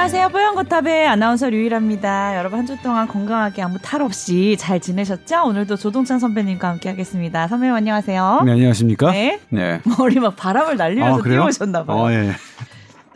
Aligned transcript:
안녕하세요. 0.00 0.30
뽀얀거탑의 0.30 1.06
아나운서 1.08 1.50
류일합니다. 1.50 2.34
여러분 2.38 2.58
한 2.58 2.66
주 2.66 2.74
동안 2.82 3.06
건강하게 3.06 3.60
아무 3.60 3.78
탈 3.82 4.00
없이 4.00 4.56
잘 4.58 4.80
지내셨죠? 4.80 5.42
오늘도 5.44 5.76
조동찬 5.76 6.18
선배님과 6.18 6.68
함께 6.68 6.88
하겠습니다. 6.88 7.46
선배님 7.46 7.74
안녕하세요. 7.74 8.40
네, 8.46 8.52
안녕하십니까? 8.52 9.10
네. 9.10 9.40
네. 9.50 9.82
머리 9.98 10.18
막 10.18 10.36
바람을 10.36 10.78
날리면서 10.78 11.18
아, 11.18 11.20
그래요? 11.20 11.40
뛰어오셨나 11.40 11.84
봐요. 11.84 11.98
어, 11.98 12.10
예. 12.12 12.30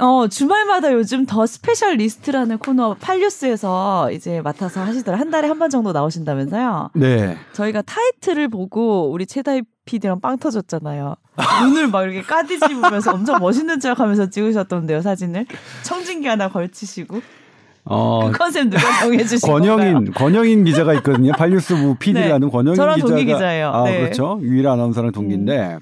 어, 0.04 0.28
주말마다 0.28 0.92
요즘 0.92 1.24
The 1.24 1.46
Specialist라는 1.46 2.58
코너 2.58 2.94
팔뉴스에서 3.00 4.10
이제 4.12 4.42
맡아서 4.42 4.82
하시더라. 4.82 5.18
한 5.18 5.30
달에 5.30 5.48
한 5.48 5.58
번 5.58 5.70
정도 5.70 5.92
나오신다면서요? 5.92 6.90
네. 6.94 7.38
저희가 7.54 7.80
타이틀을 7.82 8.48
보고 8.48 9.10
우리 9.10 9.24
최다희 9.24 9.62
PD랑 9.86 10.20
빵 10.20 10.36
터졌잖아요. 10.36 11.14
눈을 11.62 11.88
막 11.88 12.02
이렇게 12.02 12.20
까디집으면서 12.22 13.12
엄청 13.14 13.38
멋있는 13.40 13.80
척 13.80 13.98
하면서 13.98 14.28
찍으셨던데요, 14.28 15.00
사진을. 15.00 15.46
청진기 15.84 16.26
하나 16.28 16.48
걸치시고. 16.50 17.20
어, 17.86 18.30
그 18.30 18.38
컨셉 18.38 18.68
누가 18.68 18.82
정해주신 19.00 19.48
건가요? 19.48 19.76
권영인, 19.76 20.12
권영인 20.12 20.64
기자가 20.64 20.92
있거든요. 20.94 21.32
팔뉴스부 21.32 21.96
PD를 21.98 22.40
네. 22.40 22.48
권영인 22.50 22.74
저랑 22.76 22.96
기자가. 22.96 23.08
동기 23.14 23.24
기자예요. 23.26 23.68
아, 23.68 23.84
네. 23.84 24.00
그렇죠. 24.00 24.38
유일 24.42 24.66
아나운서랑 24.68 25.12
동기인데, 25.12 25.78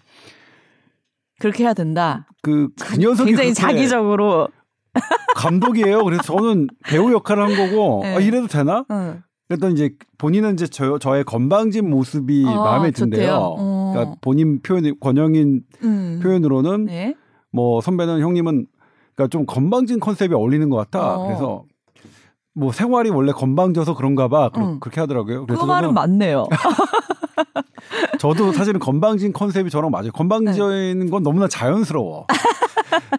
그렇게 1.42 1.64
해야 1.64 1.74
된다. 1.74 2.28
그, 2.41 2.69
그 2.80 2.96
녀석이 2.98 3.30
굉장히 3.30 3.52
자기적으로. 3.52 4.48
감독이에요. 5.34 6.05
그래서 6.05 6.23
저는 6.23 6.68
배우 6.84 7.12
역할을 7.12 7.42
한 7.42 7.56
거고, 7.56 8.02
네. 8.05 8.15
아, 8.15 8.21
이래도 8.21 8.46
되나? 8.46 8.84
응. 8.93 9.23
그랬더니 9.49 9.74
이제 9.74 9.90
본인은 10.18 10.52
이제 10.54 10.68
저, 10.68 11.01
저의 11.01 11.24
건방진 11.24 11.90
모습이 11.90 12.45
아, 12.46 12.54
마음에. 12.54 12.93
든대요. 12.93 13.34
어. 13.59 13.93
그러니까 13.93 14.16
본인 14.21 14.62
표현, 14.62 14.99
권영인 15.01 15.62
음. 15.82 16.21
표현으로는 16.23 16.84
네. 16.87 17.15
뭐 17.51 17.80
선배는 17.80 18.21
형님은 18.21 18.66
그러니까 19.16 19.30
좀 19.30 19.45
건방진 19.45 19.99
컨셉이 19.99 20.32
어울리는 20.34 20.71
것 20.71 20.77
같아. 20.77 21.16
어. 21.16 21.27
그래서 21.27 21.65
뭐 22.54 22.71
생활이 22.71 23.10
원래 23.10 23.32
건방져서 23.32 23.95
그런가 23.95 24.29
봐. 24.29 24.51
응. 24.56 24.79
그렇게 24.79 25.01
하더라고요. 25.01 25.40
그 25.40 25.46
그래서 25.46 25.66
말은 25.66 25.88
저는 25.88 25.95
맞네요. 25.95 26.46
저도 28.23 28.52
사실은 28.52 28.78
건방진 28.78 29.32
컨셉이 29.32 29.68
저랑 29.68 29.90
맞아요. 29.90 30.12
건방져있는 30.12 31.10
건 31.10 31.24
너무나 31.24 31.48
자연스러워. 31.48 32.28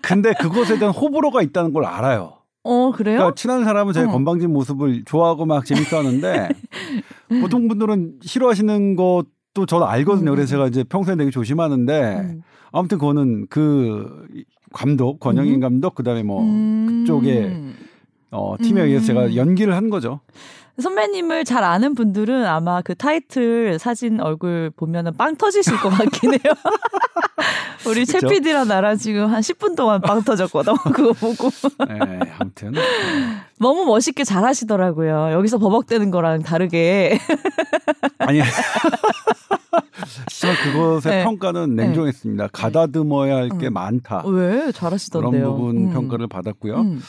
근데 0.01 0.31
그것에 0.39 0.79
대한 0.79 0.93
호불호가 0.93 1.41
있다는 1.41 1.73
걸 1.73 1.83
알아요. 1.83 2.37
어, 2.63 2.91
그래요? 2.91 3.17
그러니까 3.17 3.35
친한 3.35 3.65
사람은 3.65 3.91
제 3.91 4.03
응. 4.03 4.07
건방진 4.07 4.53
모습을 4.53 5.03
좋아하고 5.03 5.45
막 5.45 5.65
재밌어하는데 5.65 6.47
보통 7.41 7.67
분들은 7.67 8.19
싫어하시는 8.21 8.95
것도 8.95 9.65
저는 9.67 9.85
알거든요. 9.85 10.31
음. 10.31 10.35
그래서 10.35 10.51
제가 10.51 10.67
이제 10.67 10.85
평소에 10.85 11.17
되게 11.17 11.31
조심하는데 11.31 12.15
음. 12.19 12.41
아무튼 12.71 12.97
그거는 12.97 13.47
그 13.49 14.25
감독 14.71 15.19
권영인 15.19 15.55
음. 15.55 15.59
감독 15.59 15.95
그다음에 15.95 16.23
뭐 16.23 16.43
음. 16.43 17.01
그쪽에 17.01 17.53
어, 18.31 18.55
팀에 18.61 18.79
음. 18.79 18.87
의해서 18.87 19.07
제가 19.07 19.35
연기를 19.35 19.75
한 19.75 19.89
거죠. 19.89 20.21
선배님을 20.81 21.45
잘 21.45 21.63
아는 21.63 21.93
분들은 21.93 22.45
아마 22.45 22.81
그 22.81 22.95
타이틀 22.95 23.77
사진 23.77 24.19
얼굴 24.19 24.71
보면은 24.75 25.15
빵 25.15 25.35
터지실 25.35 25.77
것 25.77 25.89
같긴 25.89 26.33
해요. 26.33 26.39
우리 27.87 28.05
최 28.05 28.13
그쵸? 28.13 28.29
PD랑 28.29 28.67
나랑 28.67 28.97
지금 28.97 29.31
한 29.31 29.41
10분 29.41 29.75
동안 29.75 30.01
빵 30.01 30.23
터졌거든. 30.23 30.73
그거 30.93 31.13
보고. 31.13 31.49
네, 31.87 31.99
아무튼 32.39 32.73
너무 33.59 33.85
멋있게 33.85 34.23
잘 34.23 34.43
하시더라고요. 34.45 35.31
여기서 35.33 35.59
버벅대는 35.59 36.09
거랑 36.09 36.41
다르게. 36.41 37.19
아니 38.17 38.41
하지만 40.25 40.55
그것의 40.63 41.01
네. 41.17 41.23
평가는 41.23 41.75
냉정했습니다. 41.75 42.47
가다듬어야 42.51 43.35
할게 43.35 43.67
음. 43.67 43.73
많다. 43.73 44.23
왜? 44.25 44.57
그런 44.57 44.71
잘하시던데요. 44.71 45.55
부분 45.55 45.77
음. 45.77 45.93
평가를 45.93 46.27
받았고요. 46.27 46.75
음. 46.81 47.01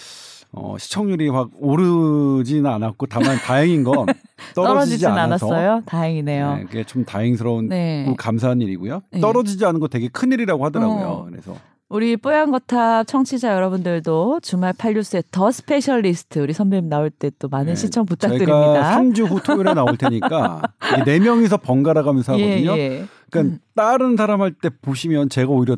어, 0.56 0.76
시청률이 0.78 1.28
확 1.30 1.50
오르지는 1.58 2.66
않았고 2.70 3.06
다만 3.06 3.36
다행인 3.38 3.82
건 3.84 4.06
떨어지지 4.54 5.06
않아서 5.06 5.46
않았어요. 5.52 5.82
다행이네요. 5.86 6.54
네, 6.56 6.64
그게 6.64 6.84
좀 6.84 7.04
다행스러운 7.04 7.68
네. 7.68 8.04
고 8.06 8.14
감사한 8.16 8.60
일이고요. 8.60 9.02
네. 9.12 9.20
떨어지지 9.20 9.64
않은 9.66 9.80
거 9.80 9.88
되게 9.88 10.08
큰 10.08 10.32
일이라고 10.32 10.64
하더라고요. 10.64 11.06
어. 11.06 11.26
그래서 11.28 11.54
우리 11.88 12.16
뽀얀 12.16 12.50
거탑 12.50 13.06
청취자 13.06 13.52
여러분들도 13.54 14.40
주말 14.42 14.72
팔뉴스의 14.76 15.22
The 15.30 15.50
Specialist 15.52 16.38
우리 16.38 16.52
선배님 16.52 16.88
나올 16.88 17.10
때 17.10 17.30
또 17.38 17.48
많은 17.48 17.66
네, 17.66 17.74
시청 17.74 18.06
부탁드립니다. 18.06 18.96
3주 18.98 19.28
후 19.28 19.40
토요일에 19.42 19.74
나올 19.74 19.96
테니까 19.96 20.62
네 21.04 21.18
명이서 21.20 21.58
번갈아 21.58 22.02
가면서 22.02 22.32
하거든요. 22.32 22.72
예, 22.76 22.78
예. 22.78 23.04
그러니까 23.30 23.54
음. 23.56 23.58
다른 23.74 24.16
사람 24.16 24.40
할 24.40 24.52
때 24.60 24.70
보시면 24.82 25.28
제가 25.28 25.50
오히려 25.52 25.76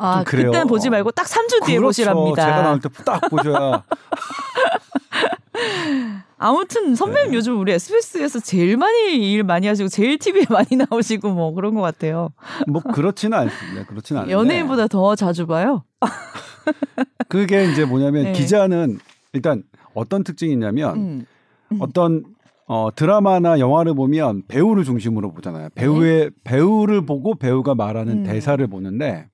아, 0.00 0.16
좀 0.16 0.24
그래요. 0.24 0.46
그때는 0.46 0.66
보지 0.66 0.90
말고 0.90 1.10
딱 1.12 1.26
3주 1.26 1.64
뒤에 1.66 1.76
그렇죠. 1.76 1.86
보시랍니다. 1.88 2.44
제가 2.44 2.62
나올 2.62 2.80
때 2.80 2.88
딱 3.04 3.20
보셔야 3.30 3.82
아무튼 6.38 6.94
선배님 6.94 7.32
네. 7.32 7.36
요즘 7.36 7.60
우리 7.60 7.72
SBS에서 7.72 8.40
제일 8.40 8.78
많이 8.78 9.32
일 9.32 9.42
많이 9.44 9.66
하시고 9.66 9.88
제일 9.90 10.18
TV에 10.18 10.44
많이 10.48 10.68
나오시고 10.88 11.30
뭐 11.32 11.52
그런 11.52 11.74
것 11.74 11.82
같아요. 11.82 12.30
뭐 12.66 12.80
그렇지는 12.82 13.36
않습니다. 13.36 13.84
그렇지는 13.86 14.22
않은데 14.22 14.32
연예인보다 14.34 14.86
더 14.88 15.14
자주 15.16 15.46
봐요. 15.46 15.84
그게 17.28 17.70
이제 17.70 17.84
뭐냐면 17.84 18.24
네. 18.24 18.32
기자는 18.32 18.98
일단 19.34 19.62
어떤 19.92 20.24
특징이 20.24 20.52
있냐면 20.52 20.96
음. 20.96 21.26
어떤 21.78 22.24
어, 22.66 22.88
드라마나 22.94 23.58
영화를 23.58 23.94
보면 23.94 24.44
배우를 24.48 24.84
중심으로 24.84 25.32
보잖아요. 25.32 25.68
배우의 25.74 26.30
배우를 26.44 27.04
보고 27.04 27.34
배우가 27.34 27.74
말하는 27.74 28.22
네. 28.22 28.28
음. 28.30 28.32
대사를 28.32 28.64
보는데 28.66 29.26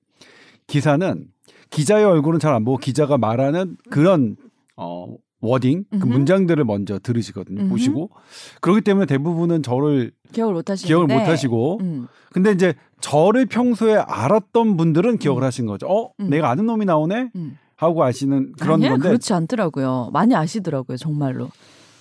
기사는 0.67 1.25
기자의 1.69 2.05
얼굴은 2.05 2.39
잘 2.39 2.53
안 2.53 2.63
보고 2.65 2.77
기자가 2.77 3.17
말하는 3.17 3.77
그런 3.89 4.35
어 4.75 5.07
워딩 5.39 5.85
그 5.91 5.97
음흠. 5.97 6.05
문장들을 6.07 6.63
먼저 6.65 6.99
들으시거든요. 6.99 7.61
음흠. 7.61 7.69
보시고 7.69 8.09
그렇기 8.61 8.81
때문에 8.81 9.05
대부분은 9.05 9.63
저를 9.63 10.11
기억을 10.33 10.53
못 10.53 10.69
하시는데. 10.69 10.87
기억을 10.87 11.07
못 11.07 11.27
하시고 11.27 11.79
음. 11.81 12.07
근데 12.31 12.51
이제 12.51 12.73
저를 13.01 13.45
평소에 13.45 13.95
알았던 13.95 14.77
분들은 14.77 15.17
기억을 15.19 15.43
하신 15.43 15.65
거죠. 15.65 15.87
어, 15.87 16.11
음. 16.19 16.29
내가 16.29 16.49
아는 16.49 16.65
놈이 16.65 16.85
나오네 16.85 17.29
음. 17.35 17.57
하고 17.75 18.03
아시는 18.03 18.53
그런 18.59 18.75
아니요, 18.75 18.91
건데 18.91 19.09
그렇지 19.09 19.33
않더라고요. 19.33 20.09
많이 20.11 20.35
아시더라고요, 20.35 20.97
정말로. 20.97 21.49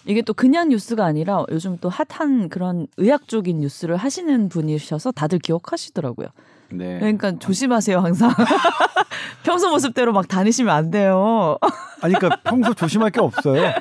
이게 0.06 0.22
또 0.22 0.32
그냥 0.32 0.68
뉴스가 0.70 1.04
아니라 1.04 1.44
요즘 1.50 1.76
또 1.80 1.88
핫한 1.90 2.48
그런 2.48 2.86
의학적인 2.96 3.58
뉴스를 3.60 3.96
하시는 3.96 4.48
분이셔서 4.48 5.12
다들 5.12 5.38
기억하시더라고요. 5.40 6.28
네. 6.70 6.98
그러니까 6.98 7.38
조심하세요, 7.38 7.98
항상. 7.98 8.30
평소 9.42 9.70
모습대로 9.70 10.12
막 10.12 10.26
다니시면 10.26 10.74
안 10.74 10.90
돼요. 10.90 11.56
아니 12.02 12.14
그러니까 12.14 12.40
평소 12.42 12.74
조심할 12.74 13.10
게 13.10 13.20
없어요. 13.20 13.72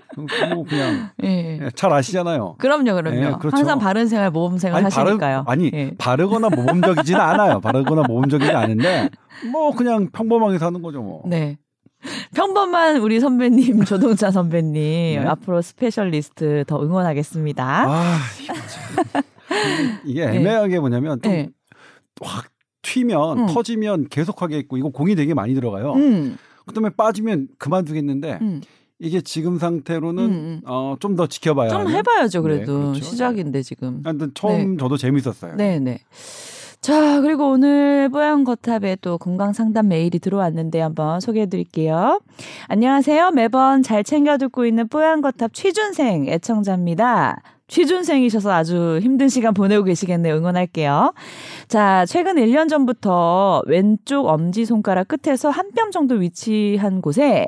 뭐 0.54 0.64
그냥 0.64 1.10
예. 1.24 1.60
예, 1.62 1.70
잘 1.76 1.92
아시잖아요. 1.92 2.56
그럼요, 2.60 2.94
그럼요. 2.94 3.18
예, 3.18 3.32
그렇죠. 3.40 3.58
항상 3.58 3.80
바른 3.80 4.08
생활, 4.08 4.30
모범 4.30 4.58
생활 4.58 4.86
하시니까요. 4.86 5.44
바르, 5.44 5.52
아니 5.52 5.72
예. 5.74 5.92
바르거나 5.98 6.50
모범적이지는 6.50 7.20
않아요. 7.20 7.60
바르거나 7.62 8.04
모범적이지 8.04 8.52
않은데 8.52 9.10
뭐 9.52 9.76
그냥 9.76 10.10
평범하게 10.12 10.60
사는 10.60 10.82
거죠 10.82 11.02
뭐. 11.02 11.24
네. 11.26 11.58
평범한 12.36 12.98
우리 12.98 13.20
선배님, 13.20 13.84
조동찬 13.86 14.32
선배님, 14.32 15.22
네. 15.22 15.28
앞으로 15.28 15.62
Specialist 15.64 16.66
더 16.68 16.82
응원하겠습니다. 16.82 17.86
아. 17.88 18.18
이게 20.06 20.26
네. 20.26 20.38
애매하게 20.38 20.80
뭐냐면 20.80 21.20
좀 21.22 21.32
네. 21.32 21.50
확 22.22 22.46
튀면 22.86 23.40
음. 23.40 23.46
터지면 23.48 24.08
계속하게 24.10 24.60
있고 24.60 24.78
이거 24.78 24.90
공이 24.90 25.16
되게 25.16 25.34
많이 25.34 25.54
들어가요. 25.56 25.94
음, 25.94 26.38
그다음에 26.68 26.90
빠지면 26.92 27.48
그만두겠는데 27.58 28.40
음. 28.42 28.62
이게 29.00 29.20
지금 29.22 29.58
상태로는 29.60 30.24
음, 30.24 30.30
음. 30.32 30.62
어, 30.66 30.96
좀 31.00 31.16
더 31.16 31.28
지켜봐야 31.28 31.70
좀. 31.70 31.90
해봐야죠, 31.90 32.40
네, 32.40 32.44
그래도. 32.44 32.80
그렇죠. 32.92 33.04
시작인데, 33.04 33.62
지금. 33.62 34.02
하여튼 34.06 34.32
처음 34.34 34.78
저도 34.78 34.96
재밌었어요. 34.98 35.56
네, 35.56 35.80
네. 35.80 36.00
자, 36.82 37.20
그리고 37.22 37.50
오늘 37.50 38.10
뽀얀 38.10 38.44
거탑에 38.44 38.98
또 39.02 39.18
건강 39.18 39.54
상담 39.54 39.88
메일이 39.88 40.20
들어왔는데 40.20 40.80
한번 40.80 41.20
소개해 41.20 41.48
드릴게요. 41.48 42.22
안녕하세요. 42.68 43.32
매번 43.32 43.82
잘 43.82 44.04
챙겨 44.04 44.38
듣고 44.38 44.66
있는 44.68 44.88
뽀얀 44.88 45.22
거탑 45.22 45.52
취준생 45.54 46.28
애청자입니다. 46.28 47.42
취준생이셔서 47.68 48.52
아주 48.52 49.00
힘든 49.02 49.28
시간 49.28 49.54
보내고 49.54 49.84
계시겠네요. 49.84 50.36
응원할게요. 50.36 51.14
자, 51.68 52.06
최근 52.08 52.36
1년 52.36 52.70
전부터 52.70 53.64
왼쪽 53.66 54.28
엄지 54.28 54.66
손가락 54.66 55.08
끝에서 55.08 55.50
한 55.50 55.66
뼘 55.76 55.92
정도 55.92 56.16
위치한 56.16 57.02
곳에 57.02 57.48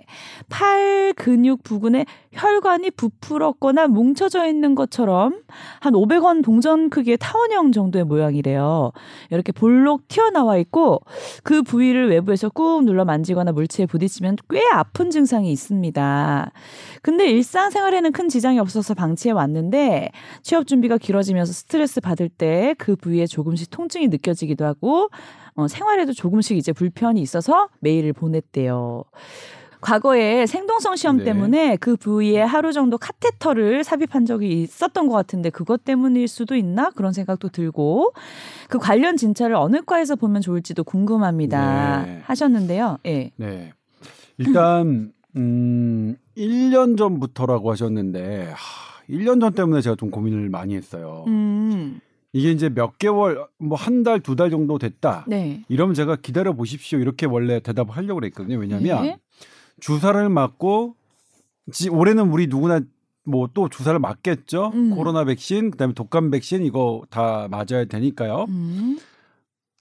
팔 0.50 1.14
근육 1.16 1.64
부근에 1.64 2.06
혈관이 2.38 2.92
부풀었거나 2.92 3.88
뭉쳐져 3.88 4.48
있는 4.48 4.76
것처럼 4.76 5.42
한 5.80 5.94
500원 5.94 6.44
동전 6.44 6.90
크기의 6.90 7.18
타원형 7.20 7.72
정도의 7.72 8.06
모양이래요. 8.06 8.92
이렇게 9.32 9.52
볼록 9.52 10.08
튀어나와 10.08 10.58
있고 10.58 11.02
그 11.44 11.62
부위를 11.64 12.10
외부에서 12.10 12.50
꾹 12.50 12.84
눌러 12.86 13.04
만지거나 13.04 13.52
물체에 13.52 13.86
부딪히면 13.86 14.38
꽤 14.50 14.62
아픈 14.72 15.10
증상이 15.10 15.52
있습니다. 15.52 16.52
근데 17.02 17.28
일상생활에는 17.30 18.12
큰 18.12 18.30
지장이 18.30 18.60
없어서 18.60 18.94
방치해 18.94 19.34
왔는데 19.34 20.12
취업 20.42 20.68
준비가 20.68 20.98
길어지면서 20.98 21.52
스트레스 21.52 22.00
받을 22.00 22.30
때 22.30 22.76
그 22.78 22.96
부위에 22.96 23.28
조금씩 23.28 23.70
통증이 23.70 24.08
느껴지기도 24.08 24.66
하고 24.66 25.10
어, 25.56 25.68
생활에도 25.68 26.14
조금씩 26.14 26.58
이제 26.58 26.72
불편이 26.72 27.20
있어서 27.22 27.70
메일을 27.80 28.14
보냈대요. 28.14 29.04
과거에 29.82 30.46
생동성 30.46 30.96
시험 30.96 31.18
네. 31.18 31.26
때문에 31.26 31.76
그 31.78 31.96
부위에 31.96 32.42
하루 32.42 32.74
정도 32.74 32.98
카테터를 32.98 33.84
삽입한 33.84 34.26
적이 34.26 34.62
있었던 34.64 35.08
것 35.08 35.14
같은데 35.16 35.50
그것 35.50 35.84
때문일 35.84 36.28
수도 36.28 36.56
있나 36.56 36.90
그런 36.92 37.14
생각도 37.14 37.50
들고 37.50 38.14
그 38.70 38.80
관련 38.80 39.18
진찰을 39.18 39.56
어느 39.56 39.82
과에서 39.86 40.16
보면 40.16 40.42
좋을지도 40.42 40.84
궁금합니다 40.84 42.04
네. 42.06 42.22
하셨는데요. 42.26 42.98
예. 43.06 43.32
네. 43.38 43.72
일단 44.38 45.12
음 45.36 46.16
1년 46.38 46.98
전부터라고 46.98 47.72
하셨는데 47.72 48.52
하, 48.56 49.04
1년 49.10 49.40
전 49.40 49.54
때문에 49.54 49.82
제가 49.82 49.96
좀 49.96 50.12
고민을 50.12 50.50
많이 50.50 50.76
했어요. 50.76 51.24
음. 51.28 52.00
이게 52.34 52.52
이제 52.52 52.70
몇 52.70 52.98
개월 53.00 53.46
뭐 53.58 53.78
한 53.78 54.04
달 54.04 54.20
두 54.22 54.36
달 54.36 54.50
정도 54.50 54.78
됐다. 54.78 55.26
네. 55.28 55.64
이러면 55.70 55.96
제가 55.96 56.18
기다려 56.18 56.54
보십시오. 56.54 57.00
이렇게 57.00 57.26
원래 57.26 57.60
대답을 57.60 57.96
하려고 57.96 58.16
그랬거든요. 58.20 58.58
왜냐면 58.58 59.04
네. 59.04 59.18
주사를 59.80 60.30
맞고 60.30 60.96
지, 61.72 61.90
올해는 61.90 62.30
우리 62.30 62.48
누구나 62.48 62.82
뭐 63.28 63.48
또 63.54 63.70
주사를 63.70 64.00
맞겠죠. 64.00 64.72
음. 64.74 64.96
코로나 64.96 65.26
백신, 65.26 65.72
그다음에 65.72 65.94
독감 65.94 66.32
백신 66.32 66.64
이거 66.64 67.04
다 67.10 67.48
맞아야 67.52 67.86
되니까요. 67.86 68.46
음. 68.48 68.98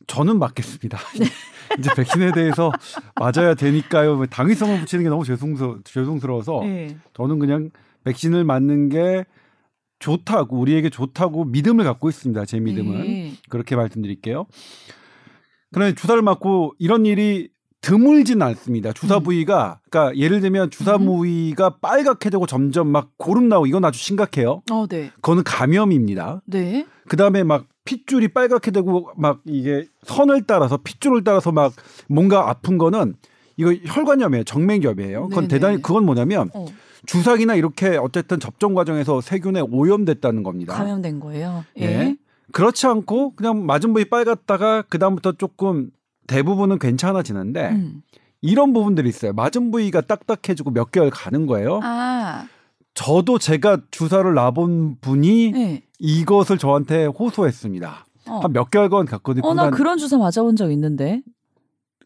저는 0.09 0.39
맞겠습니다. 0.39 0.99
이제 1.79 1.91
백신에 1.97 2.33
대해서 2.33 2.71
맞아야 3.17 3.55
되니까요. 3.55 4.17
뭐 4.17 4.27
당위성을 4.27 4.79
붙이는 4.81 5.05
게 5.05 5.11
너무 5.11 5.25
죄송스, 5.25 5.81
죄송스러워서 5.85 6.61
예. 6.65 6.97
저는 7.15 7.39
그냥 7.39 7.71
백신을 8.05 8.45
맞는 8.45 8.89
게 8.89 9.25
좋다고 9.99 10.59
우리에게 10.59 10.91
좋다고 10.91 11.45
믿음을 11.47 11.85
갖고 11.85 12.09
있습니다. 12.09 12.45
제 12.45 12.61
믿음은 12.61 13.01
네. 13.01 13.33
그렇게 13.49 13.75
말씀드릴게요. 13.75 14.47
그런데 15.73 15.95
주사를 15.95 16.21
맞고 16.23 16.75
이런 16.79 17.05
일이 17.07 17.49
드물진 17.87 18.43
않습니다. 18.43 18.93
주사 18.93 19.19
음. 19.19 19.23
부위가 19.23 19.79
그러니까 19.89 20.17
예를 20.17 20.41
들면 20.41 20.71
주사 20.71 20.97
음. 20.97 21.07
부위가 21.07 21.77
빨갛게 21.81 22.31
되고 22.31 22.45
점점 22.45 22.89
막 22.89 23.11
고름 23.17 23.49
나고 23.49 23.67
이건 23.67 23.85
아주 23.85 24.01
심각해요. 24.01 24.63
어, 24.73 24.87
네. 24.89 25.13
그거는 25.15 25.45
감염입니다. 25.45 26.43
네. 26.47 26.85
그다음에 27.07 27.45
막 27.45 27.67
핏줄이 27.85 28.27
빨갛게 28.27 28.73
되고 28.73 29.13
막 29.17 29.41
이게 29.45 29.87
선을 30.03 30.49
따라서 30.49 30.79
핏줄을 30.79 31.23
따라서 31.23 31.53
막 31.53 31.73
뭔가 32.09 32.51
아픈 32.51 32.77
거는 32.77 33.15
이거 33.57 33.73
혈관염이에요. 33.73 34.43
정맥염이에요. 34.43 35.29
그건 35.29 35.47
네네. 35.47 35.49
대단히 35.49 35.81
그건 35.81 36.05
뭐냐면 36.05 36.51
어, 36.55 36.67
주사기나 37.07 37.55
이렇게 37.55 37.97
어쨌든 37.99 38.41
접종 38.41 38.75
과정에서 38.75 39.21
세균에 39.21 39.61
오염됐다는 39.61 40.43
겁니다. 40.43 40.75
감염된 40.75 41.21
거예요. 41.21 41.65
예. 41.79 41.85
예. 41.85 42.17
그렇지 42.51 42.89
않고 42.89 43.37
그냥 43.37 43.65
맞은 43.65 43.93
부위 43.93 44.07
빨갛다가 44.07 44.83
그다음부터 44.83 45.33
조금 45.33 45.93
대부분은 46.27 46.79
괜찮아지는데 46.79 47.71
음. 47.71 48.03
이런 48.41 48.73
부분들이 48.73 49.09
있어요. 49.09 49.33
맞은 49.33 49.71
부위가 49.71 50.01
딱딱해지고 50.03 50.71
몇 50.71 50.91
개월 50.91 51.11
가는 51.11 51.47
거예요. 51.47 51.81
아, 51.83 52.47
저도 52.95 53.39
제가 53.39 53.79
주사를 53.91 54.33
놔본 54.33 54.99
분이 55.01 55.53
네. 55.53 55.83
이것을 55.99 56.59
저한테 56.59 57.07
호소했습니다. 57.07 58.07
어. 58.29 58.41
한몇 58.41 58.71
개월간 58.71 59.07
갔거든요. 59.07 59.47
어, 59.47 59.55
나 59.55 59.71
그런 59.71 59.99
주사 59.99 60.17
맞아본 60.19 60.57
적 60.57 60.71
있는데. 60.73 61.23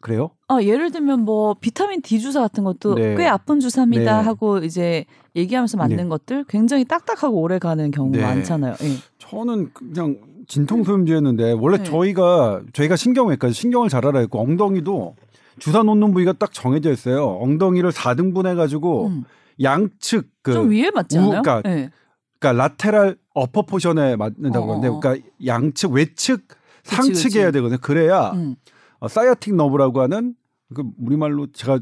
그래요? 0.00 0.30
아, 0.48 0.62
예를 0.62 0.90
들면 0.90 1.20
뭐 1.20 1.54
비타민 1.60 2.00
D 2.00 2.20
주사 2.20 2.40
같은 2.40 2.64
것도 2.64 2.94
네. 2.94 3.16
꽤 3.16 3.26
아픈 3.26 3.60
주사입니다 3.60 4.18
네. 4.18 4.24
하고 4.24 4.58
이제 4.58 5.04
얘기하면서 5.36 5.76
맞는 5.76 5.96
네. 5.96 6.08
것들 6.08 6.44
굉장히 6.44 6.84
딱딱하고 6.84 7.38
오래 7.38 7.58
가는 7.58 7.90
경우 7.90 8.10
네. 8.10 8.22
많잖아요. 8.22 8.76
예. 8.82 8.96
저는 9.18 9.72
그냥 9.74 10.16
진통소염제였는데 10.50 11.52
원래 11.52 11.78
네. 11.78 11.84
저희가 11.84 12.62
저희가 12.72 12.96
신경외과 12.96 13.50
신경을 13.50 13.88
잘 13.88 14.04
알아야 14.04 14.22
했고 14.22 14.40
엉덩이도 14.40 15.14
주사 15.58 15.82
놓는 15.82 16.12
부위가 16.12 16.32
딱 16.34 16.52
정해져 16.52 16.90
있어요. 16.92 17.26
엉덩이를 17.40 17.92
4등분 17.92 18.46
해 18.48 18.54
가지고 18.54 19.06
음. 19.08 19.24
양측 19.62 20.28
그좀 20.42 20.70
위에 20.70 20.90
맞지 20.90 21.18
우- 21.18 21.22
않아요? 21.28 21.42
그러니까 21.42 21.62
예. 21.70 21.90
그러니까 22.38 22.62
라테랄 22.64 23.16
어퍼 23.34 23.62
포션에 23.62 24.16
맞는다고 24.16 24.72
어, 24.72 24.74
어, 24.74 24.76
어. 24.78 25.00
그러니까 25.00 25.16
양측 25.46 25.92
외측 25.92 26.46
상측. 26.82 27.36
해야 27.36 27.50
되거든요. 27.52 27.78
그래야 27.80 28.30
음. 28.32 28.56
어, 28.98 29.08
사이아틱 29.08 29.54
너브라고 29.54 30.00
하는 30.00 30.34
그 30.74 30.82
우리말로 30.98 31.48
제가 31.52 31.80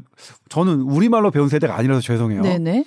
저는 0.49 0.81
우리말로 0.81 1.31
배운 1.31 1.47
세대가 1.47 1.75
아니라서 1.77 2.01
죄송해요. 2.01 2.41
네네. 2.41 2.85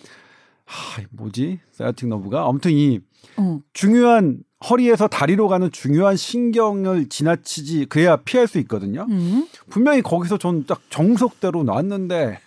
하, 0.64 1.02
뭐지? 1.10 1.58
사이아틱 1.72 2.08
너브가 2.08 2.46
아무튼 2.46 2.70
이 2.72 3.00
어. 3.36 3.60
중요한 3.72 4.38
허리에서 4.68 5.08
다리로 5.08 5.48
가는 5.48 5.70
중요한 5.72 6.16
신경을 6.16 7.08
지나치지 7.08 7.86
그래야 7.86 8.16
피할 8.16 8.46
수 8.46 8.58
있거든요. 8.60 9.06
음. 9.10 9.46
분명히 9.70 10.02
거기서 10.02 10.38
전 10.38 10.64
딱 10.66 10.80
정석대로 10.90 11.64
놨는데 11.64 12.38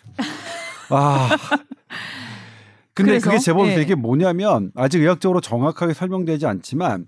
아 0.89 1.29
근데 2.93 3.11
그래서? 3.11 3.29
그게 3.29 3.39
제법 3.39 3.67
예. 3.67 3.81
이게 3.81 3.93
뭐냐면 3.95 4.71
아직 4.75 5.01
의학적으로 5.01 5.41
정확하게 5.41 5.93
설명되지 5.93 6.45
않지만 6.45 7.07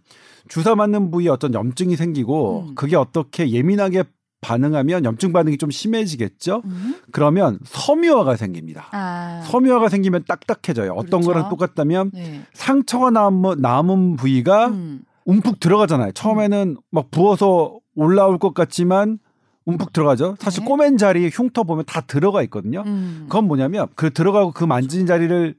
주사 0.50 0.76
맞는 0.76 1.12
부위에 1.12 1.30
어떤 1.30 1.54
염증이 1.54 1.96
생기고 1.96 2.68
음. 2.70 2.76
그게 2.76 2.96
어떻게 2.98 3.50
예민하게 3.50 4.04
반응하면 4.42 5.04
염증 5.04 5.34
반응이 5.34 5.58
좀 5.58 5.72
심해지겠죠. 5.72 6.62
음. 6.66 6.96
그러면 7.12 7.60
섬유화가 7.66 8.36
생깁니다. 8.36 8.88
아. 8.92 9.42
섬유화가 9.46 9.90
생기면 9.90 10.26
딱딱해져요. 10.28 10.92
어떤 10.94 11.22
그렇죠. 11.22 11.28
거랑 11.28 11.50
똑같다면 11.50 12.12
네. 12.14 12.42
상처가 12.54 13.10
남은, 13.10 13.62
남은 13.62 14.16
부위가 14.16 14.68
음. 14.68 15.02
움푹 15.26 15.60
들어가잖아요. 15.60 16.12
처음에는 16.12 16.78
막 16.92 17.12
부어서 17.12 17.80
올라올 17.96 18.38
것 18.38 18.54
같지만 18.54 19.20
움푹 19.66 19.92
들어가죠. 19.92 20.36
사실 20.40 20.62
네. 20.62 20.68
꼬맨 20.68 20.98
자리에 20.98 21.30
흉터 21.34 21.64
보면 21.64 21.84
다 21.86 22.02
들어가 22.02 22.42
있거든요. 22.44 22.84
음. 22.86 23.26
그건 23.28 23.46
뭐냐면 23.48 23.88
그 23.96 24.14
들어가고 24.14 24.52
그 24.52 24.64
만진 24.64 25.06
자리를 25.06 25.56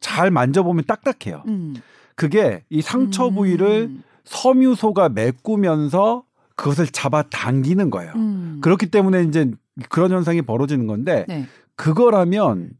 잘 0.00 0.30
만져보면 0.30 0.84
딱딱해요. 0.86 1.42
음. 1.48 1.74
그게 2.14 2.64
이 2.70 2.80
상처 2.80 3.28
음. 3.28 3.34
부위를 3.34 3.96
섬유소가 4.24 5.10
메꾸면서 5.10 6.24
그것을 6.56 6.86
잡아 6.86 7.22
당기는 7.22 7.90
거예요. 7.90 8.12
음. 8.16 8.58
그렇기 8.62 8.86
때문에 8.86 9.24
이제 9.24 9.50
그런 9.88 10.10
현상이 10.10 10.42
벌어지는 10.42 10.86
건데 10.86 11.24
네. 11.28 11.46
그거라면 11.76 12.70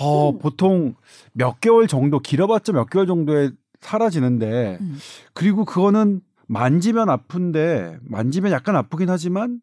어, 0.00 0.30
음. 0.30 0.38
보통 0.38 0.94
몇 1.32 1.60
개월 1.60 1.86
정도 1.86 2.18
길어봤자 2.18 2.72
몇 2.72 2.90
개월 2.90 3.06
정도에 3.06 3.50
사라지는데 3.80 4.78
음. 4.80 4.98
그리고 5.32 5.64
그거는 5.64 6.20
만지면 6.46 7.08
아픈데 7.10 7.98
만지면 8.02 8.52
약간 8.52 8.76
아프긴 8.76 9.10
하지만 9.10 9.60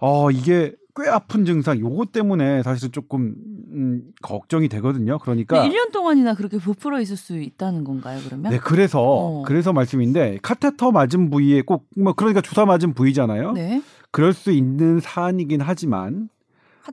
어 0.00 0.30
이게 0.30 0.74
꽤 1.02 1.08
아픈 1.08 1.44
증상 1.44 1.78
요거 1.78 2.06
때문에 2.06 2.62
사실 2.62 2.90
조금 2.90 3.34
음, 3.72 4.02
걱정이 4.22 4.68
되거든요. 4.68 5.18
그러니까 5.18 5.62
근데 5.62 5.74
1년 5.76 5.92
동안이나 5.92 6.34
그렇게 6.34 6.58
부풀어 6.58 7.00
있을 7.00 7.16
수 7.16 7.38
있다는 7.40 7.84
건가요, 7.84 8.20
그러면? 8.24 8.50
네 8.52 8.58
그래서 8.58 9.00
어. 9.02 9.42
그래서 9.46 9.72
말씀인데 9.72 10.38
카테터 10.42 10.90
맞은 10.92 11.30
부위에 11.30 11.62
꼭 11.62 11.86
뭐 11.96 12.12
그러니까 12.12 12.40
주사 12.40 12.64
맞은 12.64 12.94
부위잖아요. 12.94 13.52
네. 13.52 13.82
그럴 14.10 14.32
수 14.32 14.50
있는 14.50 14.98
사안이긴 15.00 15.60
하지만 15.60 16.28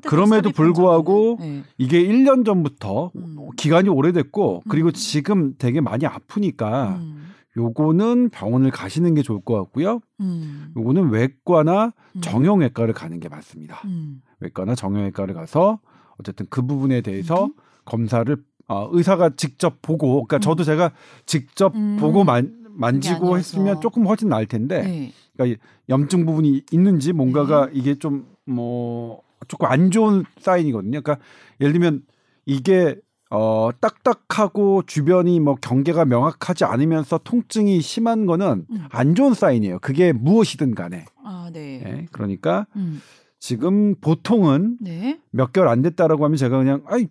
그럼에도 0.05 0.51
불구하고 0.51 1.37
네. 1.39 1.63
이게 1.77 2.03
1년 2.03 2.45
전부터 2.45 3.11
음. 3.15 3.37
기간이 3.57 3.89
오래됐고 3.89 4.63
그리고 4.69 4.89
음. 4.89 4.93
지금 4.93 5.55
되게 5.57 5.81
많이 5.81 6.05
아프니까 6.05 6.99
음. 7.01 7.26
요거는 7.57 8.29
병원을 8.29 8.71
가시는 8.71 9.15
게 9.15 9.21
좋을 9.21 9.41
것 9.41 9.55
같고요. 9.55 9.99
음. 10.21 10.73
요거는 10.77 11.09
외과나 11.09 11.93
음. 12.15 12.21
정형외과를 12.21 12.93
가는 12.93 13.19
게 13.19 13.27
맞습니다. 13.27 13.81
음. 13.85 14.21
외과나 14.39 14.75
정형외과를 14.75 15.33
가서 15.33 15.79
어쨌든 16.17 16.45
그 16.49 16.61
부분에 16.61 17.01
대해서 17.01 17.45
음. 17.45 17.53
검사를 17.85 18.37
어, 18.67 18.89
의사가 18.91 19.31
직접 19.37 19.81
보고 19.81 20.13
그러니까 20.25 20.37
음. 20.37 20.41
저도 20.41 20.63
제가 20.63 20.91
직접 21.25 21.75
음. 21.75 21.97
보고 21.99 22.23
만, 22.23 22.65
만지고. 22.69 23.37
했으면 23.37 23.81
조금 23.81 24.05
훨씬 24.05 24.29
나을 24.29 24.45
텐데 24.45 24.81
네. 24.83 25.11
그러니까 25.33 25.55
이 25.55 25.57
염증 25.89 26.25
부분이 26.25 26.63
있는지 26.71 27.11
뭔가가 27.11 27.69
이게 27.73 27.95
좀 27.95 28.37
뭐 28.47 29.21
조금 29.47 29.67
안 29.67 29.91
좋은 29.91 30.23
사인이거든요. 30.39 31.01
그러니까 31.01 31.23
예를 31.61 31.73
들면 31.73 32.03
이게 32.45 32.95
어 33.29 33.69
딱딱하고 33.81 34.83
주변이 34.85 35.39
뭐 35.39 35.55
경계가 35.55 36.05
명확하지 36.05 36.63
않으면서 36.63 37.19
통증이 37.23 37.81
심한 37.81 38.25
거는 38.25 38.65
음. 38.69 38.85
안 38.89 39.15
좋은 39.15 39.33
사인이에요. 39.33 39.79
그게 39.79 40.13
무엇이든 40.13 40.75
간에. 40.75 41.05
아, 41.23 41.49
네. 41.51 41.83
예, 41.85 42.05
그러니까 42.11 42.67
음. 42.75 43.01
지금 43.39 43.95
보통은 43.95 44.77
네. 44.79 45.19
몇 45.31 45.51
개월 45.51 45.67
안 45.67 45.81
됐다라고 45.81 46.23
하면 46.25 46.37
제가 46.37 46.57
그냥 46.57 46.83
아이 46.87 47.07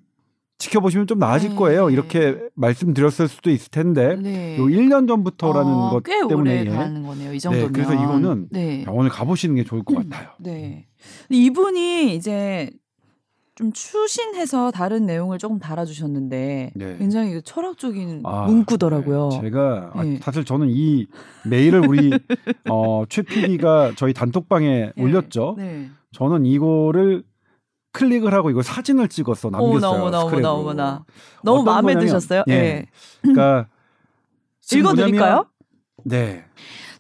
지켜보시면 0.58 1.06
좀 1.06 1.18
나아질 1.18 1.50
네. 1.50 1.56
거예요. 1.56 1.90
이렇게 1.90 2.38
말씀드렸을 2.54 3.28
수도 3.28 3.50
있을 3.50 3.70
텐데 3.70 4.16
네. 4.16 4.56
요 4.58 4.64
1년 4.64 5.06
전부터라는 5.06 5.70
어, 5.70 5.90
것꽤 5.90 6.26
때문에 6.26 6.62
오래 6.62 6.70
예, 6.70 6.75
가는 6.75 7.02
거네요. 7.02 7.35
이 7.35 7.38
정도면. 7.38 7.73
그래서 7.73 7.92
이거는 7.92 8.49
네. 8.50 8.82
병원을 8.85 9.11
가보시는 9.11 9.54
게 9.56 9.64
좋을 9.64 9.82
것 9.85 9.96
같아요. 9.96 10.30
네. 10.38 10.87
이분이 11.28 12.14
이제 12.14 12.70
좀 13.56 13.72
추신해서 13.72 14.70
다른 14.70 15.06
내용을 15.06 15.38
조금 15.38 15.58
달아주셨는데 15.58 16.72
네. 16.75 16.96
굉장히 16.98 17.40
철학적인 17.42 18.20
아, 18.25 18.44
문구더라고요. 18.44 19.30
네, 19.30 19.40
제가 19.40 19.92
아, 19.94 20.02
네. 20.04 20.18
사실 20.22 20.44
저는 20.44 20.68
이 20.68 21.06
메일을 21.48 21.88
우리 21.88 22.10
어, 22.70 23.04
최 23.08 23.22
PD가 23.22 23.92
저희 23.96 24.12
단톡방에 24.12 24.92
네. 24.94 25.02
올렸죠. 25.02 25.54
네. 25.56 25.88
저는 26.12 26.44
이거를 26.44 27.25
클릭을 27.92 28.34
하고 28.34 28.50
이거 28.50 28.60
사진을 28.60 29.08
찍었어 29.08 29.48
남겼어요. 29.48 29.80
너무 29.80 30.10
너무 30.10 30.30
스크랩으로. 30.30 30.42
너무나 30.42 31.04
너무 31.42 31.62
마음에 31.62 31.94
거냐면, 31.94 32.04
드셨어요? 32.04 32.44
예. 32.48 32.52
예. 32.52 32.86
그러니까 33.22 33.68
읽어드릴까요? 34.70 35.46
네. 36.04 36.44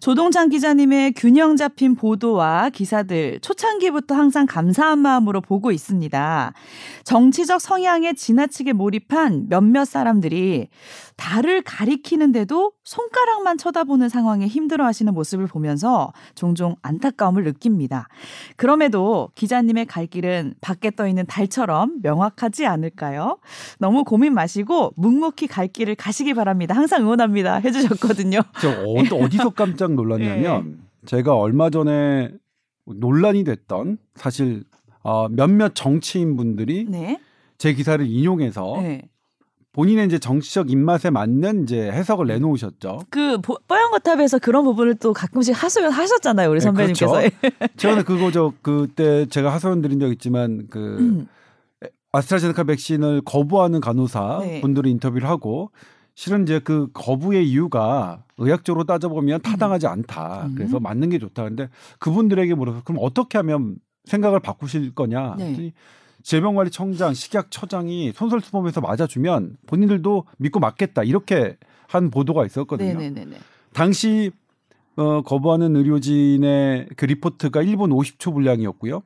조동찬 0.06 0.50
기자님의 0.50 1.14
균형 1.16 1.56
잡힌 1.56 1.96
보도와 1.96 2.70
기사들 2.70 3.40
초창기부터 3.40 4.14
항상 4.14 4.46
감사한 4.46 5.00
마음으로 5.00 5.40
보고 5.40 5.72
있습니다. 5.72 6.52
정치적 7.02 7.60
성향에 7.60 8.12
지나치게 8.12 8.72
몰입한 8.72 9.48
몇몇 9.48 9.84
사람들이 9.84 10.68
달을 11.16 11.62
가리키는데도 11.62 12.72
손가락만 12.84 13.58
쳐다보는 13.58 14.08
상황에 14.08 14.46
힘들어하시는 14.46 15.12
모습을 15.14 15.46
보면서 15.46 16.12
종종 16.34 16.76
안타까움을 16.82 17.44
느낍니다. 17.44 18.08
그럼에도 18.56 19.30
기자님의 19.34 19.86
갈 19.86 20.06
길은 20.06 20.54
밖에 20.60 20.90
떠 20.90 21.08
있는 21.08 21.24
달처럼 21.26 22.00
명확하지 22.02 22.66
않을까요? 22.66 23.38
너무 23.78 24.04
고민 24.04 24.34
마시고 24.34 24.92
묵묵히 24.96 25.46
갈 25.46 25.68
길을 25.68 25.94
가시기 25.94 26.34
바랍니다. 26.34 26.74
항상 26.74 27.02
응원합니다. 27.02 27.56
해주셨거든요. 27.56 28.40
저 28.60 28.70
어, 28.70 29.24
어디서 29.24 29.50
깜짝 29.50 29.94
놀랐냐면 29.94 30.80
제가 31.06 31.34
얼마 31.34 31.70
전에 31.70 32.30
논란이 32.84 33.44
됐던 33.44 33.98
사실 34.14 34.64
어, 35.02 35.28
몇몇 35.28 35.74
정치인 35.74 36.36
분들이 36.36 36.84
네. 36.88 37.20
제 37.58 37.72
기사를 37.72 38.04
인용해서 38.06 38.74
네. 38.82 39.08
본인의 39.76 40.06
이제 40.06 40.18
정치적 40.18 40.70
입맛에 40.70 41.10
맞는 41.10 41.64
이제 41.64 41.90
해석을 41.92 42.26
내놓으셨죠. 42.28 43.00
그 43.10 43.38
보- 43.42 43.58
뽀얀 43.68 43.90
거탑에서 43.90 44.38
그런 44.38 44.64
부분을 44.64 44.94
또 44.94 45.12
가끔씩 45.12 45.54
하소연 45.62 45.92
하셨잖아요 45.92 46.48
우리 46.48 46.60
네, 46.60 46.64
선배님께서. 46.64 47.12
그렇죠. 47.38 47.74
최근에 47.76 48.02
그거 48.04 48.30
저 48.30 48.54
그때 48.62 49.26
제가 49.26 49.52
하소연 49.52 49.82
드린 49.82 50.00
적 50.00 50.10
있지만 50.12 50.66
그 50.70 50.96
음, 50.98 51.28
아스트라제네카 52.12 52.64
백신을 52.64 53.20
거부하는 53.26 53.82
간호사 53.82 54.38
네. 54.40 54.60
분들을 54.62 54.88
인터뷰를 54.90 55.28
하고 55.28 55.70
실은 56.14 56.44
이제 56.44 56.58
그 56.58 56.88
거부의 56.94 57.46
이유가 57.46 58.24
의학적으로 58.38 58.84
따져보면 58.84 59.42
타당하지 59.42 59.86
않다. 59.88 60.46
음. 60.46 60.54
그래서 60.56 60.80
맞는 60.80 61.10
게 61.10 61.18
좋다. 61.18 61.44
근데 61.44 61.68
그분들에게 61.98 62.54
물어서 62.54 62.80
그럼 62.82 63.00
어떻게 63.02 63.36
하면 63.36 63.76
생각을 64.04 64.40
바꾸실 64.40 64.94
거냐? 64.94 65.34
네. 65.36 65.72
질병관리청장, 66.26 67.14
식약처장이 67.14 68.10
솔선수범해서 68.12 68.80
맞아주면 68.80 69.58
본인들도 69.66 70.24
믿고 70.38 70.58
맞겠다. 70.58 71.04
이렇게 71.04 71.56
한 71.86 72.10
보도가 72.10 72.44
있었거든요. 72.44 72.98
네네네네. 72.98 73.36
당시 73.72 74.32
어, 74.96 75.22
거부하는 75.22 75.76
의료진의 75.76 76.88
그 76.96 77.04
리포트가 77.04 77.62
1분 77.62 77.92
50초 77.92 78.32
분량이었고요. 78.32 79.04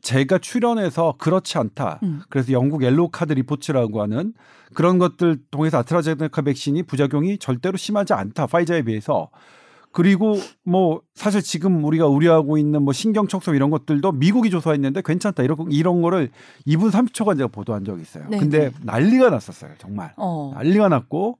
제가 0.00 0.38
출연해서 0.38 1.16
그렇지 1.18 1.58
않다. 1.58 2.00
음. 2.04 2.22
그래서 2.30 2.52
영국 2.52 2.82
Yellow 2.84 3.10
Card 3.10 3.34
Reports라고 3.34 4.00
하는 4.00 4.32
그런 4.72 4.98
것들 4.98 5.40
통해서 5.50 5.78
아스트라제네카 5.78 6.40
백신이 6.40 6.84
부작용이 6.84 7.36
절대로 7.36 7.76
심하지 7.76 8.14
않다. 8.14 8.46
파이자에 8.46 8.80
비해서. 8.82 9.28
그리고 9.92 10.36
뭐 10.64 11.02
사실 11.14 11.42
지금 11.42 11.84
우리가 11.84 12.06
우려하고 12.06 12.56
있는 12.58 12.82
뭐 12.82 12.92
신경 12.92 13.28
척소 13.28 13.54
이런 13.54 13.70
것들도 13.70 14.12
미국이 14.12 14.50
조사했는데 14.50 15.02
괜찮다. 15.04 15.42
이런 15.42 15.56
이런 15.70 16.02
거를 16.02 16.30
2분 16.66 16.90
30초간 16.90 17.36
제가 17.36 17.48
보도한 17.48 17.84
적이 17.84 18.02
있어요. 18.02 18.24
네, 18.28 18.38
근데 18.38 18.70
네. 18.70 18.72
난리가 18.82 19.30
났었어요. 19.30 19.72
정말. 19.78 20.12
어. 20.16 20.52
난리가 20.54 20.88
났고 20.88 21.38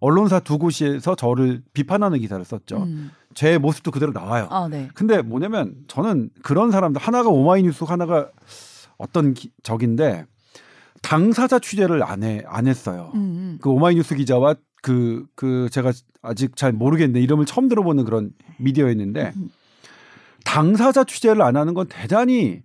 언론사 0.00 0.40
두 0.40 0.56
곳에서 0.58 1.14
저를 1.14 1.62
비판하는 1.74 2.18
기사를 2.18 2.42
썼죠. 2.44 2.78
음. 2.84 3.10
제 3.34 3.58
모습도 3.58 3.90
그대로 3.90 4.12
나와요. 4.12 4.46
아 4.50 4.66
네. 4.68 4.88
근데 4.94 5.20
뭐냐면 5.22 5.74
저는 5.86 6.30
그런 6.42 6.70
사람들 6.70 7.00
하나가 7.00 7.28
오마이뉴스 7.28 7.84
하나가 7.84 8.30
어떤 8.96 9.34
기, 9.34 9.50
적인데 9.62 10.24
당사자 11.02 11.58
취재를 11.58 12.02
안 12.02 12.22
해 12.22 12.42
안 12.46 12.66
했어요. 12.66 13.10
음, 13.14 13.18
음. 13.20 13.58
그 13.60 13.70
오마이뉴스 13.70 14.14
기자와 14.16 14.54
그 14.82 15.26
그 15.34 15.68
제가 15.70 15.92
아직 16.22 16.56
잘 16.56 16.72
모르겠는데 16.72 17.20
이름을 17.20 17.46
처음 17.46 17.68
들어보는 17.68 18.04
그런 18.04 18.32
미디어였는데 18.58 19.32
음. 19.36 19.50
당사자 20.44 21.04
취재를 21.04 21.42
안 21.42 21.56
하는 21.56 21.74
건 21.74 21.86
대단히 21.88 22.62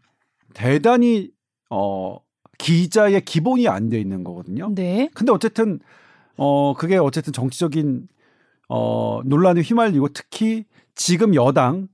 대단히 0.53 1.29
어 1.69 2.17
기자의 2.57 3.23
기본이 3.25 3.67
안 3.67 3.89
돼 3.89 3.99
있는 3.99 4.23
거거든요. 4.23 4.71
네. 4.73 5.09
근데 5.13 5.31
어쨌든 5.31 5.79
어 6.37 6.73
그게 6.73 6.97
어쨌든 6.97 7.33
정치적인 7.33 8.07
어 8.69 9.21
논란에 9.25 9.61
휘말리고 9.61 10.09
특히 10.09 10.65
지금 10.95 11.35
여당 11.35 11.87